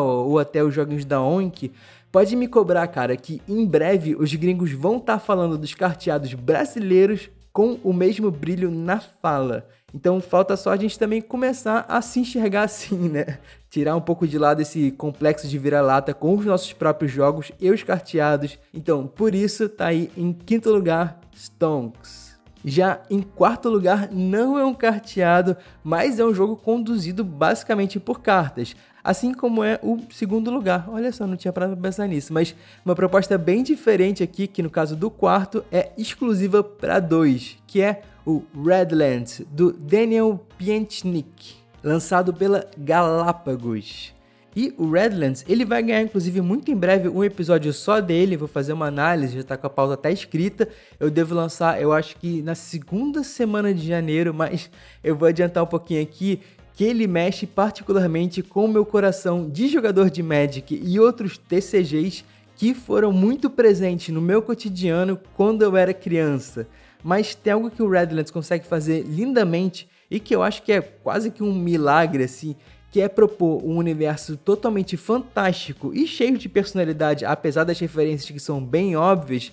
ou 0.00 0.38
até 0.38 0.62
os 0.62 0.74
joguinhos 0.74 1.04
da 1.04 1.20
Onk, 1.20 1.72
pode 2.12 2.36
me 2.36 2.46
cobrar, 2.46 2.86
cara, 2.88 3.16
que 3.16 3.40
em 3.48 3.64
breve 3.64 4.14
os 4.14 4.34
gringos 4.34 4.72
vão 4.72 4.98
estar 4.98 5.14
tá 5.14 5.18
falando 5.18 5.56
dos 5.56 5.74
carteados 5.74 6.34
brasileiros 6.34 7.30
com 7.52 7.78
o 7.82 7.92
mesmo 7.92 8.30
brilho 8.30 8.70
na 8.70 9.00
fala. 9.00 9.66
Então 9.94 10.20
falta 10.20 10.56
só 10.56 10.70
a 10.70 10.76
gente 10.76 10.98
também 10.98 11.20
começar 11.20 11.84
a 11.88 12.00
se 12.00 12.20
enxergar 12.20 12.62
assim, 12.64 13.08
né? 13.08 13.38
Tirar 13.68 13.96
um 13.96 14.00
pouco 14.00 14.26
de 14.26 14.38
lado 14.38 14.62
esse 14.62 14.90
complexo 14.92 15.48
de 15.48 15.58
vira-lata 15.58 16.14
com 16.14 16.36
os 16.36 16.44
nossos 16.44 16.72
próprios 16.72 17.12
jogos 17.12 17.52
e 17.60 17.70
os 17.70 17.82
carteados. 17.82 18.58
Então, 18.72 19.06
por 19.06 19.34
isso 19.34 19.68
tá 19.68 19.86
aí 19.86 20.10
em 20.16 20.32
quinto 20.32 20.70
lugar 20.70 21.20
Stonks. 21.34 22.30
Já 22.62 23.00
em 23.08 23.22
quarto 23.22 23.70
lugar, 23.70 24.10
não 24.12 24.58
é 24.58 24.64
um 24.64 24.74
carteado, 24.74 25.56
mas 25.82 26.18
é 26.18 26.24
um 26.24 26.34
jogo 26.34 26.56
conduzido 26.56 27.24
basicamente 27.24 27.98
por 27.98 28.20
cartas. 28.20 28.76
Assim 29.02 29.32
como 29.32 29.64
é 29.64 29.78
o 29.82 29.98
segundo 30.10 30.50
lugar. 30.50 30.88
Olha 30.88 31.12
só, 31.12 31.26
não 31.26 31.36
tinha 31.36 31.52
pra 31.52 31.68
pensar 31.76 32.06
nisso. 32.06 32.32
Mas 32.32 32.54
uma 32.84 32.94
proposta 32.94 33.36
bem 33.38 33.62
diferente 33.62 34.22
aqui, 34.22 34.46
que 34.46 34.62
no 34.62 34.70
caso 34.70 34.94
do 34.94 35.10
quarto 35.10 35.64
é 35.72 35.90
exclusiva 35.96 36.62
para 36.62 37.00
dois, 37.00 37.56
que 37.66 37.80
é 37.80 38.02
o 38.26 38.42
Redlands, 38.54 39.42
do 39.50 39.72
Daniel 39.72 40.44
Pientnik, 40.58 41.54
lançado 41.82 42.34
pela 42.34 42.66
Galápagos. 42.76 44.12
E 44.54 44.74
o 44.76 44.90
Redlands, 44.90 45.44
ele 45.48 45.64
vai 45.64 45.80
ganhar 45.80 46.02
inclusive 46.02 46.40
muito 46.40 46.70
em 46.72 46.76
breve 46.76 47.08
um 47.08 47.22
episódio 47.22 47.72
só 47.72 48.00
dele, 48.00 48.36
vou 48.36 48.48
fazer 48.48 48.72
uma 48.72 48.86
análise, 48.86 49.36
já 49.36 49.44
tá 49.44 49.56
com 49.56 49.68
a 49.68 49.70
pauta 49.70 49.94
até 49.94 50.10
escrita. 50.10 50.68
Eu 50.98 51.08
devo 51.08 51.34
lançar, 51.34 51.80
eu 51.80 51.92
acho 51.92 52.16
que 52.16 52.42
na 52.42 52.56
segunda 52.56 53.22
semana 53.22 53.72
de 53.72 53.86
janeiro, 53.86 54.34
mas 54.34 54.68
eu 55.04 55.14
vou 55.14 55.28
adiantar 55.28 55.62
um 55.62 55.68
pouquinho 55.68 56.02
aqui 56.02 56.40
que 56.80 56.84
ele 56.84 57.06
mexe 57.06 57.46
particularmente 57.46 58.42
com 58.42 58.64
o 58.64 58.68
meu 58.72 58.86
coração 58.86 59.50
de 59.50 59.68
jogador 59.68 60.08
de 60.08 60.22
Magic 60.22 60.80
e 60.82 60.98
outros 60.98 61.36
TCGs 61.36 62.24
que 62.56 62.72
foram 62.72 63.12
muito 63.12 63.50
presentes 63.50 64.14
no 64.14 64.20
meu 64.22 64.40
cotidiano 64.40 65.20
quando 65.36 65.60
eu 65.60 65.76
era 65.76 65.92
criança. 65.92 66.66
Mas 67.04 67.34
tem 67.34 67.52
algo 67.52 67.70
que 67.70 67.82
o 67.82 67.90
Redlands 67.90 68.30
consegue 68.30 68.66
fazer 68.66 69.02
lindamente 69.02 69.90
e 70.10 70.18
que 70.18 70.34
eu 70.34 70.42
acho 70.42 70.62
que 70.62 70.72
é 70.72 70.80
quase 70.80 71.30
que 71.30 71.42
um 71.42 71.52
milagre 71.52 72.24
assim, 72.24 72.56
que 72.90 73.02
é 73.02 73.08
propor 73.10 73.62
um 73.62 73.76
universo 73.76 74.38
totalmente 74.38 74.96
fantástico 74.96 75.92
e 75.92 76.06
cheio 76.06 76.38
de 76.38 76.48
personalidade, 76.48 77.26
apesar 77.26 77.64
das 77.64 77.78
referências 77.78 78.30
que 78.30 78.40
são 78.40 78.64
bem 78.64 78.96
óbvias, 78.96 79.52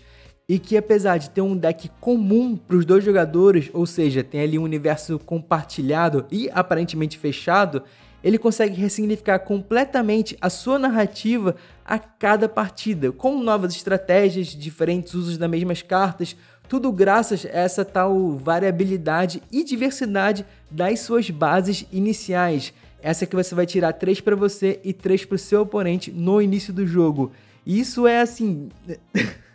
e 0.50 0.58
que 0.58 0.78
apesar 0.78 1.18
de 1.18 1.30
ter 1.30 1.42
um 1.42 1.58
deck 1.58 1.90
comum 2.00 2.56
para 2.56 2.78
os 2.78 2.86
dois 2.86 3.04
jogadores, 3.04 3.70
ou 3.74 3.86
seja, 3.86 4.24
tem 4.24 4.42
ali 4.42 4.58
um 4.58 4.64
universo 4.64 5.20
compartilhado 5.20 6.26
e 6.32 6.50
aparentemente 6.54 7.18
fechado, 7.18 7.84
ele 8.24 8.38
consegue 8.38 8.80
ressignificar 8.80 9.40
completamente 9.40 10.38
a 10.40 10.50
sua 10.50 10.80
narrativa 10.80 11.56
a 11.86 12.00
cada 12.00 12.48
partida, 12.48 13.12
com 13.12 13.42
novas 13.42 13.76
estratégias, 13.76 14.48
diferentes 14.48 15.14
usos 15.14 15.38
das 15.38 15.50
mesmas 15.50 15.82
cartas, 15.82 16.36
tudo 16.68 16.92
graças 16.92 17.46
a 17.46 17.50
essa 17.50 17.86
tal 17.86 18.32
variabilidade 18.32 19.42
e 19.52 19.64
diversidade 19.64 20.46
das 20.70 21.02
suas 21.02 21.30
bases 21.30 21.86
iniciais. 21.92 22.74
Essa 23.02 23.26
que 23.26 23.36
você 23.36 23.54
vai 23.54 23.66
tirar 23.66 23.94
três 23.94 24.20
para 24.20 24.36
você 24.36 24.80
e 24.84 24.92
três 24.92 25.24
para 25.24 25.36
o 25.36 25.40
seu 25.40 25.62
oponente 25.62 26.12
no 26.12 26.42
início 26.42 26.74
do 26.74 26.86
jogo. 26.86 27.32
Isso 27.66 28.08
é 28.08 28.22
assim. 28.22 28.70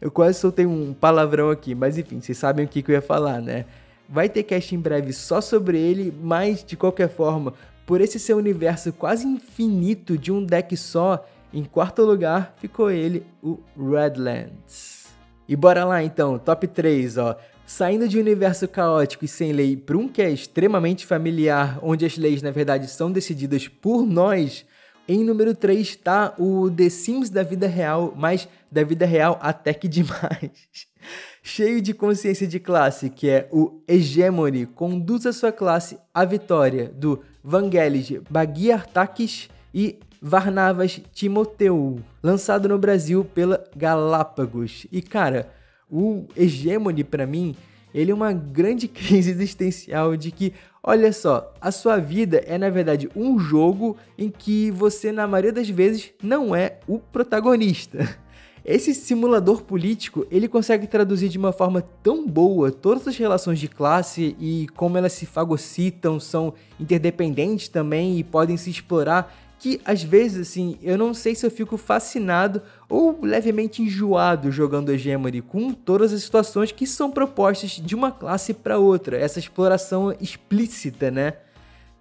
eu 0.00 0.10
quase 0.10 0.38
soltei 0.38 0.66
um 0.66 0.92
palavrão 0.92 1.50
aqui, 1.50 1.74
mas 1.74 1.98
enfim, 1.98 2.20
vocês 2.20 2.38
sabem 2.38 2.64
o 2.64 2.68
que, 2.68 2.82
que 2.82 2.90
eu 2.90 2.94
ia 2.94 3.02
falar, 3.02 3.40
né? 3.40 3.64
Vai 4.08 4.28
ter 4.28 4.42
cast 4.42 4.74
em 4.74 4.78
breve 4.78 5.12
só 5.12 5.40
sobre 5.40 5.78
ele, 5.78 6.12
mas 6.22 6.64
de 6.64 6.76
qualquer 6.76 7.08
forma, 7.08 7.54
por 7.86 8.00
esse 8.00 8.18
seu 8.18 8.36
universo 8.36 8.92
quase 8.92 9.26
infinito 9.26 10.18
de 10.18 10.30
um 10.30 10.44
deck 10.44 10.76
só, 10.76 11.26
em 11.52 11.64
quarto 11.64 12.02
lugar 12.02 12.54
ficou 12.58 12.90
ele, 12.90 13.24
o 13.42 13.58
Redlands. 13.76 15.06
E 15.48 15.56
bora 15.56 15.84
lá 15.84 16.02
então, 16.02 16.38
top 16.38 16.66
3, 16.66 17.18
ó. 17.18 17.36
Saindo 17.66 18.08
de 18.08 18.18
um 18.18 18.20
universo 18.20 18.68
caótico 18.68 19.24
e 19.24 19.28
sem 19.28 19.52
lei 19.52 19.76
para 19.76 19.96
um 19.96 20.08
que 20.08 20.20
é 20.20 20.30
extremamente 20.30 21.06
familiar, 21.06 21.78
onde 21.82 22.04
as 22.04 22.16
leis 22.16 22.42
na 22.42 22.50
verdade 22.50 22.88
são 22.88 23.10
decididas 23.10 23.68
por 23.68 24.04
nós, 24.04 24.64
em 25.12 25.22
número 25.22 25.54
3 25.54 25.80
está 25.80 26.34
o 26.38 26.70
The 26.70 26.88
Sims 26.88 27.28
da 27.28 27.42
vida 27.42 27.66
real, 27.66 28.14
mas 28.16 28.48
da 28.70 28.82
vida 28.82 29.04
real 29.04 29.38
até 29.42 29.74
que 29.74 29.86
demais. 29.86 30.86
Cheio 31.42 31.82
de 31.82 31.92
consciência 31.92 32.46
de 32.46 32.58
classe, 32.58 33.10
que 33.10 33.28
é 33.28 33.46
o 33.52 33.82
Hegemony, 33.86 34.64
conduz 34.64 35.26
a 35.26 35.32
sua 35.32 35.52
classe 35.52 35.98
à 36.14 36.24
vitória 36.24 36.88
do 36.88 37.20
Vangelis 37.44 38.20
Bagiartakis 38.30 39.50
e 39.74 39.98
Varnavas 40.20 41.00
Timoteu, 41.12 41.98
lançado 42.22 42.68
no 42.68 42.78
Brasil 42.78 43.24
pela 43.24 43.62
Galápagos. 43.76 44.86
E 44.90 45.02
cara, 45.02 45.52
o 45.90 46.24
Hegemony 46.34 47.04
para 47.04 47.26
mim, 47.26 47.54
ele 47.92 48.12
é 48.12 48.14
uma 48.14 48.32
grande 48.32 48.88
crise 48.88 49.30
existencial 49.30 50.16
de 50.16 50.30
que, 50.30 50.54
olha 50.82 51.12
só, 51.12 51.52
a 51.60 51.70
sua 51.70 51.98
vida 51.98 52.42
é 52.46 52.58
na 52.58 52.68
verdade 52.68 53.08
um 53.14 53.38
jogo 53.38 53.96
em 54.18 54.28
que 54.28 54.70
você 54.70 55.12
na 55.12 55.26
maioria 55.26 55.52
das 55.52 55.68
vezes 55.68 56.12
não 56.22 56.54
é 56.54 56.78
o 56.86 56.98
protagonista. 56.98 58.18
Esse 58.64 58.94
simulador 58.94 59.62
político, 59.62 60.24
ele 60.30 60.46
consegue 60.46 60.86
traduzir 60.86 61.28
de 61.28 61.36
uma 61.36 61.52
forma 61.52 61.82
tão 62.00 62.24
boa 62.24 62.70
todas 62.70 63.08
as 63.08 63.16
relações 63.16 63.58
de 63.58 63.66
classe 63.66 64.36
e 64.38 64.68
como 64.76 64.96
elas 64.96 65.12
se 65.14 65.26
fagocitam, 65.26 66.20
são 66.20 66.54
interdependentes 66.78 67.66
também 67.68 68.18
e 68.18 68.22
podem 68.22 68.56
se 68.56 68.70
explorar, 68.70 69.34
que 69.62 69.80
às 69.84 70.02
vezes 70.02 70.48
assim, 70.48 70.76
eu 70.82 70.98
não 70.98 71.14
sei 71.14 71.36
se 71.36 71.46
eu 71.46 71.50
fico 71.50 71.76
fascinado 71.76 72.60
ou 72.88 73.20
levemente 73.22 73.80
enjoado 73.80 74.50
jogando 74.50 74.90
Hegemony 74.90 75.40
com 75.40 75.72
todas 75.72 76.12
as 76.12 76.20
situações 76.20 76.72
que 76.72 76.84
são 76.84 77.12
propostas 77.12 77.70
de 77.70 77.94
uma 77.94 78.10
classe 78.10 78.52
para 78.52 78.80
outra, 78.80 79.16
essa 79.16 79.38
exploração 79.38 80.12
explícita, 80.20 81.12
né? 81.12 81.34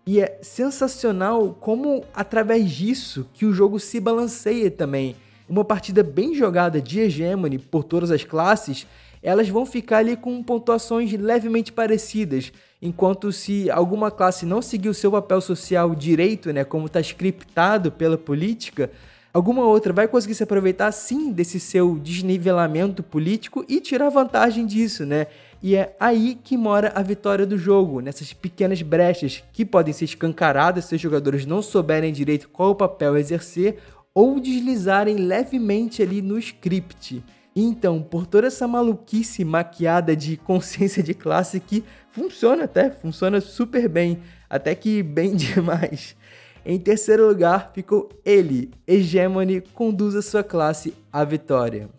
E 0.08 0.19
é 0.19 0.39
sensacional 0.41 1.56
como 1.62 2.04
através 2.15 2.67
disso 2.71 3.30
que 3.32 3.45
o 3.45 3.54
jogo 3.54 3.80
se 3.80 4.00
balanceia 4.00 4.71
também 4.71 5.15
uma 5.47 5.63
partida 5.63 6.02
bem 6.02 6.34
jogada 6.34 6.82
de 6.82 7.00
Hegemony 7.00 7.60
por 7.60 7.84
todas 7.84 8.10
as 8.10 8.24
classes, 8.24 8.88
elas 9.21 9.49
vão 9.49 9.65
ficar 9.65 9.97
ali 9.97 10.15
com 10.15 10.41
pontuações 10.41 11.12
levemente 11.13 11.71
parecidas, 11.71 12.51
enquanto 12.81 13.31
se 13.31 13.69
alguma 13.69 14.10
classe 14.10 14.45
não 14.45 14.62
seguir 14.62 14.89
o 14.89 14.93
seu 14.93 15.12
papel 15.12 15.39
social 15.41 15.93
direito, 15.93 16.51
né, 16.51 16.63
como 16.63 16.88
está 16.88 16.99
scriptado 16.99 17.91
pela 17.91 18.17
política, 18.17 18.89
alguma 19.34 19.63
outra 19.63 19.93
vai 19.93 20.07
conseguir 20.07 20.36
se 20.36 20.43
aproveitar 20.43 20.91
sim 20.91 21.31
desse 21.31 21.60
seu 21.60 21.97
desnivelamento 21.97 23.03
político 23.03 23.63
e 23.69 23.79
tirar 23.79 24.10
vantagem 24.10 24.65
disso, 24.65 25.05
né? 25.05 25.27
E 25.63 25.75
é 25.75 25.95
aí 25.99 26.39
que 26.43 26.57
mora 26.57 26.91
a 26.95 27.03
vitória 27.03 27.45
do 27.45 27.55
jogo, 27.55 28.01
nessas 28.01 28.34
pequenas 28.34 28.81
brechas 28.81 29.43
que 29.53 29.63
podem 29.63 29.93
ser 29.93 30.05
escancaradas 30.05 30.86
se 30.86 30.95
os 30.95 31.01
jogadores 31.01 31.45
não 31.45 31.62
souberem 31.62 32.12
direito 32.12 32.49
qual 32.49 32.71
o 32.71 32.75
papel 32.75 33.15
exercer 33.15 33.77
ou 34.13 34.39
deslizarem 34.39 35.15
levemente 35.17 36.01
ali 36.01 36.19
no 36.19 36.39
script. 36.39 37.23
Então, 37.56 38.02
por 38.02 38.26
toda 38.26 38.48
essa 38.48 38.68
maluquice 38.68 39.44
maquiada 39.44 40.16
de 40.16 40.38
consciência 40.38 41.04
de 41.04 41.14
classe 41.14 41.60
que 41.60 41.84
funciona 42.10 42.64
até, 42.64 42.90
funciona 42.90 43.42
super 43.42 43.90
bem, 43.90 44.20
até 44.50 44.74
que 44.74 45.04
bem 45.04 45.36
demais. 45.36 46.16
Em 46.66 46.80
terceiro 46.80 47.28
lugar 47.28 47.72
ficou 47.74 48.10
ele, 48.24 48.72
Hegemony, 48.88 49.62
conduz 49.74 50.16
a 50.16 50.22
sua 50.22 50.44
classe 50.44 50.94
à 51.12 51.24
vitória. 51.24 51.90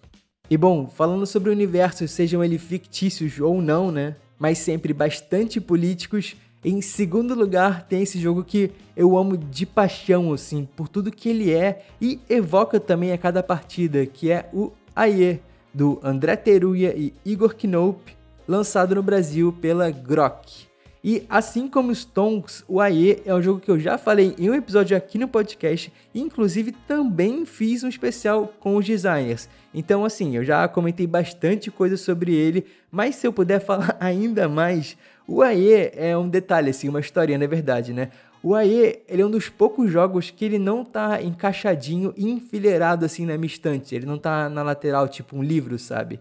E 0.48 0.56
bom, 0.56 0.86
falando 0.86 1.26
sobre 1.26 1.50
universos, 1.50 2.10
sejam 2.10 2.44
eles 2.44 2.62
fictícios 2.62 3.40
ou 3.40 3.60
não, 3.60 3.90
né? 3.90 4.16
Mas 4.38 4.58
sempre 4.58 4.92
bastante 4.92 5.60
políticos, 5.60 6.36
em 6.64 6.80
segundo 6.80 7.34
lugar, 7.34 7.86
tem 7.88 8.02
esse 8.02 8.20
jogo 8.20 8.44
que 8.44 8.70
eu 8.96 9.18
amo 9.18 9.36
de 9.36 9.66
paixão, 9.66 10.32
assim, 10.32 10.68
por 10.76 10.88
tudo 10.88 11.10
que 11.10 11.28
ele 11.28 11.52
é 11.52 11.84
e 12.00 12.20
evoca 12.28 12.78
também 12.78 13.12
a 13.12 13.18
cada 13.18 13.42
partida, 13.42 14.06
que 14.06 14.30
é 14.30 14.48
o 14.52 14.70
Aie, 14.94 15.40
do 15.72 15.98
André 16.02 16.36
Teruya 16.36 16.94
e 16.96 17.14
Igor 17.24 17.54
Knope, 17.64 18.16
lançado 18.46 18.94
no 18.94 19.02
Brasil 19.02 19.52
pela 19.60 19.90
Grok. 19.90 20.66
E 21.04 21.26
assim 21.28 21.66
como 21.66 21.90
os 21.90 22.04
Tonks, 22.04 22.64
o 22.68 22.80
Aie 22.80 23.20
é 23.26 23.34
um 23.34 23.42
jogo 23.42 23.58
que 23.58 23.70
eu 23.70 23.80
já 23.80 23.98
falei 23.98 24.36
em 24.38 24.48
um 24.48 24.54
episódio 24.54 24.96
aqui 24.96 25.18
no 25.18 25.26
podcast, 25.26 25.92
inclusive 26.14 26.70
também 26.86 27.44
fiz 27.44 27.82
um 27.82 27.88
especial 27.88 28.52
com 28.60 28.76
os 28.76 28.86
designers. 28.86 29.48
Então, 29.74 30.04
assim, 30.04 30.36
eu 30.36 30.44
já 30.44 30.68
comentei 30.68 31.06
bastante 31.06 31.72
coisa 31.72 31.96
sobre 31.96 32.34
ele, 32.34 32.66
mas 32.88 33.16
se 33.16 33.26
eu 33.26 33.32
puder 33.32 33.58
falar 33.64 33.96
ainda 33.98 34.48
mais, 34.48 34.96
o 35.26 35.42
AE 35.42 35.90
é 35.94 36.16
um 36.16 36.28
detalhe, 36.28 36.70
assim, 36.70 36.88
uma 36.88 37.00
historinha, 37.00 37.38
na 37.38 37.46
verdade, 37.46 37.92
né? 37.92 38.10
O 38.44 38.56
AE, 38.56 39.02
ele 39.08 39.22
é 39.22 39.26
um 39.26 39.30
dos 39.30 39.48
poucos 39.48 39.88
jogos 39.88 40.30
que 40.30 40.44
ele 40.44 40.58
não 40.58 40.84
tá 40.84 41.22
encaixadinho 41.22 42.12
e 42.16 42.28
enfileirado 42.28 43.04
assim 43.04 43.24
na 43.24 43.38
minha 43.38 43.46
estante. 43.46 43.94
Ele 43.94 44.04
não 44.04 44.18
tá 44.18 44.48
na 44.48 44.64
lateral, 44.64 45.06
tipo 45.06 45.36
um 45.36 45.42
livro, 45.44 45.78
sabe? 45.78 46.18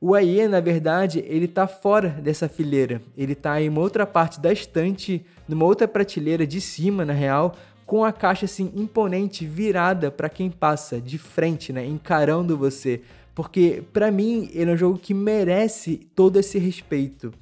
O 0.00 0.14
AE, 0.14 0.48
na 0.48 0.60
verdade, 0.60 1.22
ele 1.26 1.46
tá 1.46 1.66
fora 1.66 2.08
dessa 2.08 2.48
fileira. 2.48 3.02
Ele 3.14 3.34
tá 3.34 3.60
em 3.60 3.68
uma 3.68 3.82
outra 3.82 4.06
parte 4.06 4.40
da 4.40 4.50
estante, 4.50 5.22
numa 5.46 5.66
outra 5.66 5.86
prateleira 5.86 6.46
de 6.46 6.58
cima, 6.58 7.04
na 7.04 7.12
real, 7.12 7.54
com 7.84 8.02
a 8.02 8.12
caixa 8.12 8.46
assim 8.46 8.72
imponente 8.74 9.44
virada 9.44 10.10
para 10.10 10.30
quem 10.30 10.50
passa 10.50 10.98
de 10.98 11.18
frente, 11.18 11.70
né, 11.70 11.84
encarando 11.84 12.56
você. 12.56 13.02
Porque 13.34 13.82
para 13.92 14.10
mim 14.10 14.48
ele 14.54 14.70
é 14.70 14.74
um 14.74 14.76
jogo 14.76 14.98
que 14.98 15.12
merece 15.12 15.96
todo 16.14 16.38
esse 16.38 16.58
respeito 16.58 17.32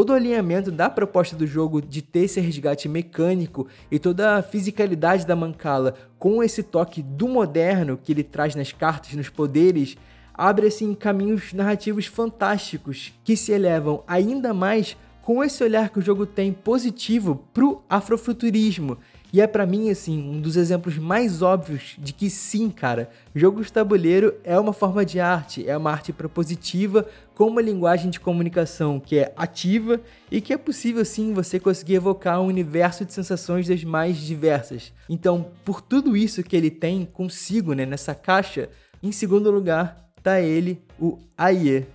todo 0.00 0.10
o 0.10 0.14
alinhamento 0.14 0.70
da 0.72 0.88
proposta 0.88 1.36
do 1.36 1.46
jogo 1.46 1.82
de 1.82 2.00
ter 2.00 2.20
esse 2.20 2.40
resgate 2.40 2.88
mecânico 2.88 3.68
e 3.90 3.98
toda 3.98 4.36
a 4.36 4.42
fisicalidade 4.42 5.26
da 5.26 5.36
Mancala 5.36 5.92
com 6.18 6.42
esse 6.42 6.62
toque 6.62 7.02
do 7.02 7.28
moderno 7.28 8.00
que 8.02 8.10
ele 8.10 8.24
traz 8.24 8.54
nas 8.54 8.72
cartas, 8.72 9.12
nos 9.12 9.28
poderes, 9.28 9.98
abre 10.32 10.68
assim 10.68 10.94
caminhos 10.94 11.52
narrativos 11.52 12.06
fantásticos 12.06 13.12
que 13.22 13.36
se 13.36 13.52
elevam 13.52 14.02
ainda 14.08 14.54
mais 14.54 14.96
com 15.20 15.44
esse 15.44 15.62
olhar 15.62 15.90
que 15.90 15.98
o 15.98 16.02
jogo 16.02 16.24
tem 16.24 16.50
positivo 16.50 17.46
pro 17.52 17.82
afrofuturismo. 17.86 18.96
E 19.32 19.40
é 19.40 19.46
para 19.46 19.66
mim 19.66 19.90
assim 19.90 20.20
um 20.28 20.40
dos 20.40 20.56
exemplos 20.56 20.98
mais 20.98 21.42
óbvios 21.42 21.96
de 21.98 22.12
que 22.12 22.28
sim, 22.28 22.68
cara, 22.70 23.10
jogos 23.34 23.66
de 23.66 23.72
tabuleiro 23.72 24.34
é 24.42 24.58
uma 24.58 24.72
forma 24.72 25.04
de 25.04 25.20
arte, 25.20 25.68
é 25.68 25.76
uma 25.76 25.90
arte 25.90 26.12
propositiva 26.12 27.06
com 27.34 27.46
uma 27.46 27.62
linguagem 27.62 28.10
de 28.10 28.20
comunicação 28.20 28.98
que 28.98 29.18
é 29.18 29.32
ativa 29.36 30.00
e 30.30 30.40
que 30.40 30.52
é 30.52 30.58
possível 30.58 31.04
sim 31.04 31.32
você 31.32 31.60
conseguir 31.60 31.94
evocar 31.94 32.40
um 32.40 32.46
universo 32.46 33.04
de 33.04 33.12
sensações 33.12 33.68
das 33.68 33.84
mais 33.84 34.16
diversas. 34.16 34.92
Então, 35.08 35.50
por 35.64 35.80
tudo 35.80 36.16
isso 36.16 36.42
que 36.42 36.56
ele 36.56 36.70
tem 36.70 37.04
consigo, 37.04 37.72
né, 37.72 37.86
nessa 37.86 38.14
caixa, 38.14 38.68
em 39.02 39.12
segundo 39.12 39.50
lugar 39.50 40.10
tá 40.22 40.40
ele, 40.40 40.82
o 40.98 41.18
Aie. 41.36 41.86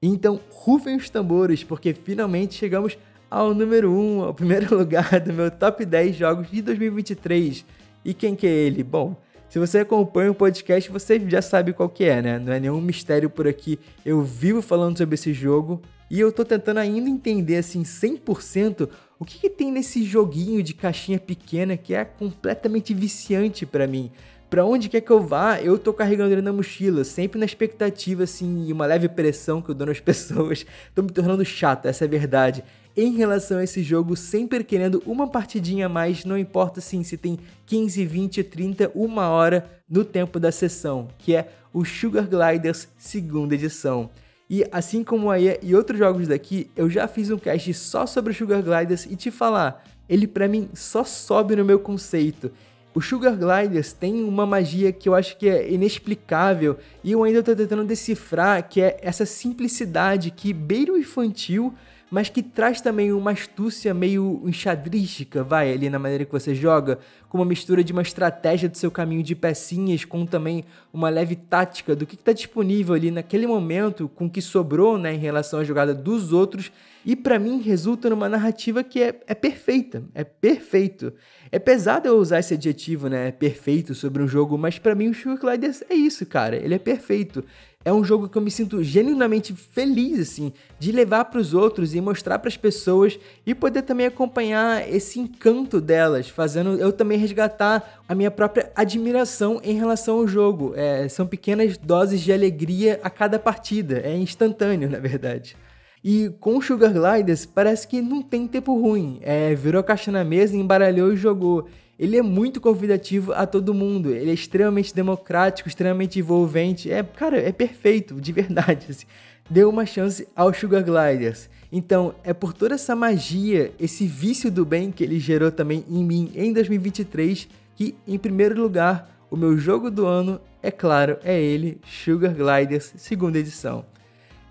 Então, 0.00 0.40
rufem 0.50 0.96
os 0.96 1.08
tambores, 1.08 1.62
porque 1.62 1.94
finalmente 1.94 2.54
chegamos 2.54 2.96
ao 3.32 3.54
número 3.54 3.90
1, 3.90 3.94
um, 3.94 4.24
ao 4.24 4.34
primeiro 4.34 4.76
lugar 4.76 5.18
do 5.18 5.32
meu 5.32 5.50
top 5.50 5.86
10 5.86 6.14
jogos 6.14 6.50
de 6.50 6.60
2023. 6.60 7.64
E 8.04 8.12
quem 8.12 8.36
que 8.36 8.46
é 8.46 8.50
ele? 8.50 8.84
Bom, 8.84 9.16
se 9.48 9.58
você 9.58 9.78
acompanha 9.78 10.30
o 10.30 10.34
podcast, 10.34 10.90
você 10.90 11.18
já 11.26 11.40
sabe 11.40 11.72
qual 11.72 11.88
que 11.88 12.04
é, 12.04 12.20
né? 12.20 12.38
Não 12.38 12.52
é 12.52 12.60
nenhum 12.60 12.78
mistério 12.78 13.30
por 13.30 13.48
aqui. 13.48 13.78
Eu 14.04 14.20
vivo 14.20 14.60
falando 14.60 14.98
sobre 14.98 15.14
esse 15.14 15.32
jogo 15.32 15.80
e 16.10 16.20
eu 16.20 16.30
tô 16.30 16.44
tentando 16.44 16.76
ainda 16.76 17.08
entender 17.08 17.56
assim 17.56 17.84
100% 17.84 18.90
o 19.18 19.24
que, 19.24 19.38
que 19.38 19.48
tem 19.48 19.72
nesse 19.72 20.04
joguinho 20.04 20.62
de 20.62 20.74
caixinha 20.74 21.18
pequena 21.18 21.74
que 21.74 21.94
é 21.94 22.04
completamente 22.04 22.92
viciante 22.92 23.64
para 23.64 23.86
mim 23.86 24.10
para 24.52 24.66
onde 24.66 24.90
quer 24.90 25.00
que 25.00 25.10
eu 25.10 25.18
vá, 25.18 25.62
eu 25.62 25.78
tô 25.78 25.94
carregando 25.94 26.34
ele 26.34 26.42
na 26.42 26.52
mochila, 26.52 27.04
sempre 27.04 27.38
na 27.38 27.46
expectativa, 27.46 28.24
assim, 28.24 28.66
e 28.66 28.72
uma 28.74 28.84
leve 28.84 29.08
pressão 29.08 29.62
que 29.62 29.70
eu 29.70 29.74
dou 29.74 29.86
nas 29.86 29.98
pessoas. 30.04 30.66
tô 30.94 31.00
me 31.00 31.08
tornando 31.08 31.42
chato, 31.42 31.86
essa 31.86 32.04
é 32.04 32.06
a 32.06 32.10
verdade. 32.10 32.62
Em 32.94 33.12
relação 33.12 33.56
a 33.56 33.64
esse 33.64 33.82
jogo, 33.82 34.14
sempre 34.14 34.62
querendo 34.62 35.02
uma 35.06 35.26
partidinha 35.26 35.86
a 35.86 35.88
mais, 35.88 36.26
não 36.26 36.36
importa 36.36 36.78
se 36.82 37.16
tem 37.16 37.38
15, 37.64 38.04
20, 38.04 38.44
30, 38.44 38.92
uma 38.94 39.30
hora 39.30 39.66
no 39.88 40.04
tempo 40.04 40.38
da 40.38 40.52
sessão, 40.52 41.08
que 41.16 41.34
é 41.34 41.48
o 41.72 41.86
Sugar 41.86 42.28
Gliders 42.28 42.88
segunda 42.98 43.54
edição. 43.54 44.10
E 44.48 44.62
assim 44.70 45.02
como 45.02 45.30
a 45.30 45.38
e 45.40 45.74
outros 45.74 45.98
jogos 45.98 46.28
daqui, 46.28 46.68
eu 46.76 46.90
já 46.90 47.08
fiz 47.08 47.30
um 47.30 47.38
cast 47.38 47.72
só 47.72 48.04
sobre 48.04 48.32
o 48.32 48.34
Sugar 48.34 48.62
Gliders 48.62 49.06
e 49.06 49.16
te 49.16 49.30
falar, 49.30 49.82
ele 50.06 50.26
para 50.26 50.46
mim 50.46 50.68
só 50.74 51.02
sobe 51.02 51.56
no 51.56 51.64
meu 51.64 51.78
conceito. 51.78 52.52
O 52.94 53.00
Sugar 53.00 53.34
Gliders 53.34 53.94
tem 53.94 54.22
uma 54.22 54.44
magia 54.44 54.92
que 54.92 55.08
eu 55.08 55.14
acho 55.14 55.38
que 55.38 55.48
é 55.48 55.72
inexplicável 55.72 56.76
e 57.02 57.12
eu 57.12 57.24
ainda 57.24 57.38
estou 57.38 57.56
tentando 57.56 57.84
decifrar, 57.84 58.68
que 58.68 58.82
é 58.82 58.98
essa 59.00 59.24
simplicidade 59.24 60.30
que 60.30 60.52
beira 60.52 60.92
o 60.92 60.98
infantil, 60.98 61.72
mas 62.12 62.28
que 62.28 62.42
traz 62.42 62.78
também 62.78 63.10
uma 63.10 63.30
astúcia 63.30 63.94
meio 63.94 64.42
enxadrística, 64.44 65.42
vai, 65.42 65.72
ali 65.72 65.88
na 65.88 65.98
maneira 65.98 66.26
que 66.26 66.30
você 66.30 66.54
joga, 66.54 66.98
com 67.26 67.38
uma 67.38 67.46
mistura 67.46 67.82
de 67.82 67.90
uma 67.90 68.02
estratégia 68.02 68.68
do 68.68 68.76
seu 68.76 68.90
caminho 68.90 69.22
de 69.22 69.34
pecinhas, 69.34 70.04
com 70.04 70.26
também 70.26 70.62
uma 70.92 71.08
leve 71.08 71.34
tática 71.34 71.96
do 71.96 72.04
que 72.04 72.14
está 72.14 72.34
disponível 72.34 72.94
ali 72.94 73.10
naquele 73.10 73.46
momento, 73.46 74.10
com 74.10 74.26
o 74.26 74.30
que 74.30 74.42
sobrou, 74.42 74.98
né, 74.98 75.14
em 75.14 75.18
relação 75.18 75.60
à 75.60 75.64
jogada 75.64 75.94
dos 75.94 76.34
outros, 76.34 76.70
e 77.02 77.16
para 77.16 77.38
mim 77.38 77.62
resulta 77.62 78.10
numa 78.10 78.28
narrativa 78.28 78.84
que 78.84 79.02
é, 79.02 79.18
é 79.26 79.34
perfeita, 79.34 80.04
é 80.14 80.22
perfeito. 80.22 81.14
É 81.50 81.58
pesado 81.58 82.06
eu 82.08 82.18
usar 82.18 82.40
esse 82.40 82.52
adjetivo, 82.52 83.08
né, 83.08 83.32
perfeito 83.32 83.94
sobre 83.94 84.22
um 84.22 84.28
jogo, 84.28 84.58
mas 84.58 84.78
para 84.78 84.94
mim 84.94 85.08
o 85.08 85.14
Sugar 85.14 85.38
Gliders 85.38 85.82
é 85.88 85.94
isso, 85.94 86.26
cara, 86.26 86.56
ele 86.56 86.74
é 86.74 86.78
perfeito 86.78 87.42
é 87.84 87.92
um 87.92 88.04
jogo 88.04 88.28
que 88.28 88.36
eu 88.36 88.42
me 88.42 88.50
sinto 88.50 88.82
genuinamente 88.82 89.54
feliz 89.54 90.18
assim 90.18 90.52
de 90.78 90.92
levar 90.92 91.26
para 91.26 91.40
os 91.40 91.54
outros 91.54 91.94
e 91.94 92.00
mostrar 92.00 92.38
para 92.38 92.48
as 92.48 92.56
pessoas 92.56 93.18
e 93.46 93.54
poder 93.54 93.82
também 93.82 94.06
acompanhar 94.06 94.88
esse 94.88 95.18
encanto 95.18 95.80
delas, 95.80 96.28
fazendo 96.28 96.74
eu 96.78 96.92
também 96.92 97.18
resgatar 97.18 98.02
a 98.08 98.14
minha 98.14 98.30
própria 98.30 98.70
admiração 98.74 99.60
em 99.62 99.78
relação 99.78 100.18
ao 100.18 100.26
jogo. 100.26 100.72
É, 100.76 101.08
são 101.08 101.26
pequenas 101.26 101.76
doses 101.78 102.20
de 102.20 102.32
alegria 102.32 103.00
a 103.02 103.10
cada 103.10 103.38
partida, 103.38 104.00
é 104.04 104.16
instantâneo 104.16 104.88
na 104.88 104.98
verdade. 104.98 105.56
E 106.04 106.30
com 106.40 106.60
Sugar 106.60 106.92
Gliders 106.92 107.46
parece 107.46 107.86
que 107.86 108.02
não 108.02 108.22
tem 108.22 108.48
tempo 108.48 108.78
ruim. 108.80 109.20
É, 109.22 109.54
virou 109.54 109.80
a 109.80 109.84
caixa 109.84 110.10
na 110.10 110.24
mesa, 110.24 110.56
embaralhou 110.56 111.12
e 111.12 111.16
jogou. 111.16 111.68
Ele 112.02 112.16
é 112.16 112.22
muito 112.22 112.60
convidativo 112.60 113.32
a 113.32 113.46
todo 113.46 113.72
mundo. 113.72 114.10
Ele 114.10 114.28
é 114.28 114.34
extremamente 114.34 114.92
democrático, 114.92 115.68
extremamente 115.68 116.18
envolvente. 116.18 116.90
É, 116.90 117.00
cara, 117.00 117.38
é 117.38 117.52
perfeito, 117.52 118.20
de 118.20 118.32
verdade. 118.32 118.86
Assim. 118.90 119.06
Deu 119.48 119.70
uma 119.70 119.86
chance 119.86 120.26
ao 120.34 120.52
Sugar 120.52 120.82
Gliders. 120.82 121.48
Então, 121.70 122.12
é 122.24 122.34
por 122.34 122.52
toda 122.52 122.74
essa 122.74 122.96
magia, 122.96 123.72
esse 123.78 124.04
vício 124.04 124.50
do 124.50 124.64
bem 124.64 124.90
que 124.90 125.04
ele 125.04 125.20
gerou 125.20 125.52
também 125.52 125.84
em 125.88 126.04
mim 126.04 126.32
em 126.34 126.52
2023, 126.52 127.48
que, 127.76 127.94
em 128.04 128.18
primeiro 128.18 128.60
lugar, 128.60 129.08
o 129.30 129.36
meu 129.36 129.56
jogo 129.56 129.88
do 129.88 130.04
ano, 130.04 130.40
é 130.60 130.72
claro, 130.72 131.18
é 131.22 131.40
ele, 131.40 131.78
Sugar 131.86 132.34
Gliders, 132.34 132.94
segunda 132.96 133.38
edição. 133.38 133.84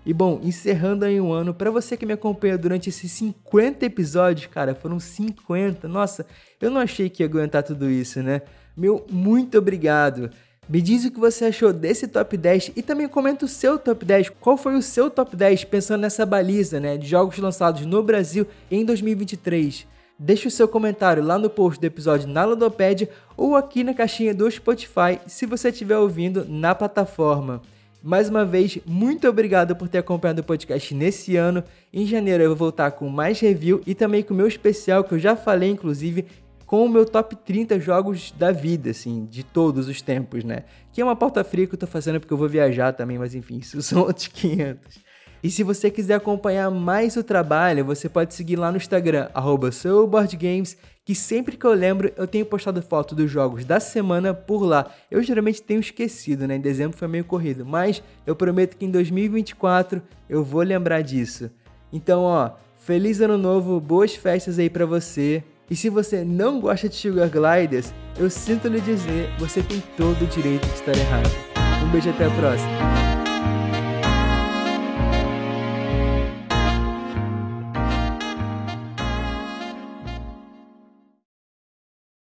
E 0.04 0.12
bom, 0.12 0.40
encerrando 0.42 1.04
aí 1.04 1.20
um 1.20 1.32
ano, 1.32 1.54
para 1.54 1.70
você 1.70 1.96
que 1.96 2.04
me 2.04 2.12
acompanha 2.12 2.58
durante 2.58 2.88
esses 2.88 3.10
50 3.12 3.86
episódios, 3.86 4.46
cara, 4.46 4.74
foram 4.74 4.98
50. 4.98 5.86
Nossa, 5.86 6.26
eu 6.60 6.70
não 6.70 6.80
achei 6.80 7.08
que 7.08 7.22
ia 7.22 7.26
aguentar 7.26 7.62
tudo 7.62 7.88
isso, 7.88 8.20
né? 8.20 8.42
Meu 8.76 9.06
muito 9.10 9.56
obrigado. 9.58 10.30
Me 10.68 10.80
diz 10.80 11.04
o 11.04 11.10
que 11.10 11.20
você 11.20 11.46
achou 11.46 11.72
desse 11.72 12.08
top 12.08 12.36
10 12.36 12.72
e 12.76 12.82
também 12.82 13.08
comenta 13.08 13.44
o 13.44 13.48
seu 13.48 13.78
top 13.78 14.04
10. 14.04 14.30
Qual 14.40 14.56
foi 14.56 14.74
o 14.74 14.82
seu 14.82 15.10
top 15.10 15.36
10 15.36 15.64
pensando 15.64 16.00
nessa 16.00 16.24
baliza, 16.24 16.80
né, 16.80 16.96
de 16.96 17.06
jogos 17.06 17.38
lançados 17.38 17.84
no 17.84 18.02
Brasil 18.02 18.46
em 18.70 18.84
2023? 18.84 19.86
Deixe 20.18 20.46
o 20.46 20.50
seu 20.50 20.68
comentário 20.68 21.22
lá 21.22 21.36
no 21.36 21.50
post 21.50 21.80
do 21.80 21.84
episódio 21.84 22.28
na 22.28 22.44
Ludopédia 22.44 23.08
ou 23.36 23.56
aqui 23.56 23.82
na 23.82 23.92
caixinha 23.92 24.32
do 24.32 24.48
Spotify 24.50 25.18
se 25.26 25.46
você 25.46 25.68
estiver 25.68 25.98
ouvindo 25.98 26.46
na 26.48 26.74
plataforma. 26.74 27.60
Mais 28.04 28.28
uma 28.28 28.44
vez, 28.44 28.78
muito 28.84 29.28
obrigado 29.28 29.76
por 29.76 29.88
ter 29.88 29.98
acompanhado 29.98 30.40
o 30.40 30.44
podcast 30.44 30.92
nesse 30.92 31.36
ano. 31.36 31.62
Em 31.92 32.04
janeiro 32.04 32.42
eu 32.42 32.48
vou 32.48 32.56
voltar 32.56 32.90
com 32.90 33.08
mais 33.08 33.38
review 33.38 33.80
e 33.86 33.94
também 33.94 34.24
com 34.24 34.34
o 34.34 34.36
meu 34.36 34.48
especial, 34.48 35.04
que 35.04 35.14
eu 35.14 35.20
já 35.20 35.36
falei, 35.36 35.70
inclusive, 35.70 36.26
com 36.66 36.84
o 36.84 36.88
meu 36.88 37.06
top 37.06 37.36
30 37.36 37.78
jogos 37.78 38.32
da 38.32 38.50
vida, 38.50 38.90
assim, 38.90 39.24
de 39.26 39.44
todos 39.44 39.86
os 39.88 40.02
tempos, 40.02 40.42
né? 40.42 40.64
Que 40.92 41.00
é 41.00 41.04
uma 41.04 41.14
pauta 41.14 41.44
fria 41.44 41.64
que 41.64 41.74
eu 41.74 41.78
tô 41.78 41.86
fazendo 41.86 42.18
porque 42.18 42.32
eu 42.32 42.38
vou 42.38 42.48
viajar 42.48 42.92
também, 42.92 43.18
mas 43.18 43.36
enfim, 43.36 43.58
isso 43.58 43.80
são 43.82 44.00
outros 44.00 44.26
500. 44.26 44.98
E 45.40 45.50
se 45.50 45.62
você 45.62 45.88
quiser 45.88 46.14
acompanhar 46.14 46.70
mais 46.70 47.16
o 47.16 47.22
trabalho, 47.22 47.84
você 47.84 48.08
pode 48.08 48.34
seguir 48.34 48.56
lá 48.56 48.72
no 48.72 48.78
Instagram, 48.78 49.28
arroba 49.32 49.70
que 51.04 51.14
sempre 51.14 51.56
que 51.56 51.66
eu 51.66 51.72
lembro 51.72 52.12
eu 52.16 52.26
tenho 52.26 52.46
postado 52.46 52.80
foto 52.82 53.14
dos 53.14 53.30
jogos 53.30 53.64
da 53.64 53.80
semana 53.80 54.32
por 54.32 54.62
lá. 54.62 54.90
Eu 55.10 55.22
geralmente 55.22 55.62
tenho 55.62 55.80
esquecido, 55.80 56.46
né? 56.46 56.56
Em 56.56 56.60
dezembro 56.60 56.96
foi 56.96 57.08
meio 57.08 57.24
corrido, 57.24 57.66
mas 57.66 58.02
eu 58.26 58.36
prometo 58.36 58.76
que 58.76 58.84
em 58.84 58.90
2024 58.90 60.02
eu 60.28 60.44
vou 60.44 60.62
lembrar 60.62 61.02
disso. 61.02 61.50
Então, 61.92 62.22
ó, 62.22 62.52
feliz 62.76 63.20
ano 63.20 63.36
novo, 63.36 63.80
boas 63.80 64.14
festas 64.14 64.58
aí 64.58 64.70
para 64.70 64.86
você. 64.86 65.42
E 65.70 65.76
se 65.76 65.88
você 65.88 66.24
não 66.24 66.60
gosta 66.60 66.88
de 66.88 66.94
Sugar 66.94 67.30
Gliders, 67.30 67.94
eu 68.18 68.28
sinto 68.28 68.68
lhe 68.68 68.80
dizer, 68.80 69.30
você 69.38 69.62
tem 69.62 69.82
todo 69.96 70.22
o 70.22 70.26
direito 70.26 70.66
de 70.66 70.74
estar 70.74 70.96
errado. 70.96 71.30
Um 71.84 71.90
beijo 71.90 72.10
até 72.10 72.26
a 72.26 72.30
próxima. 72.30 73.11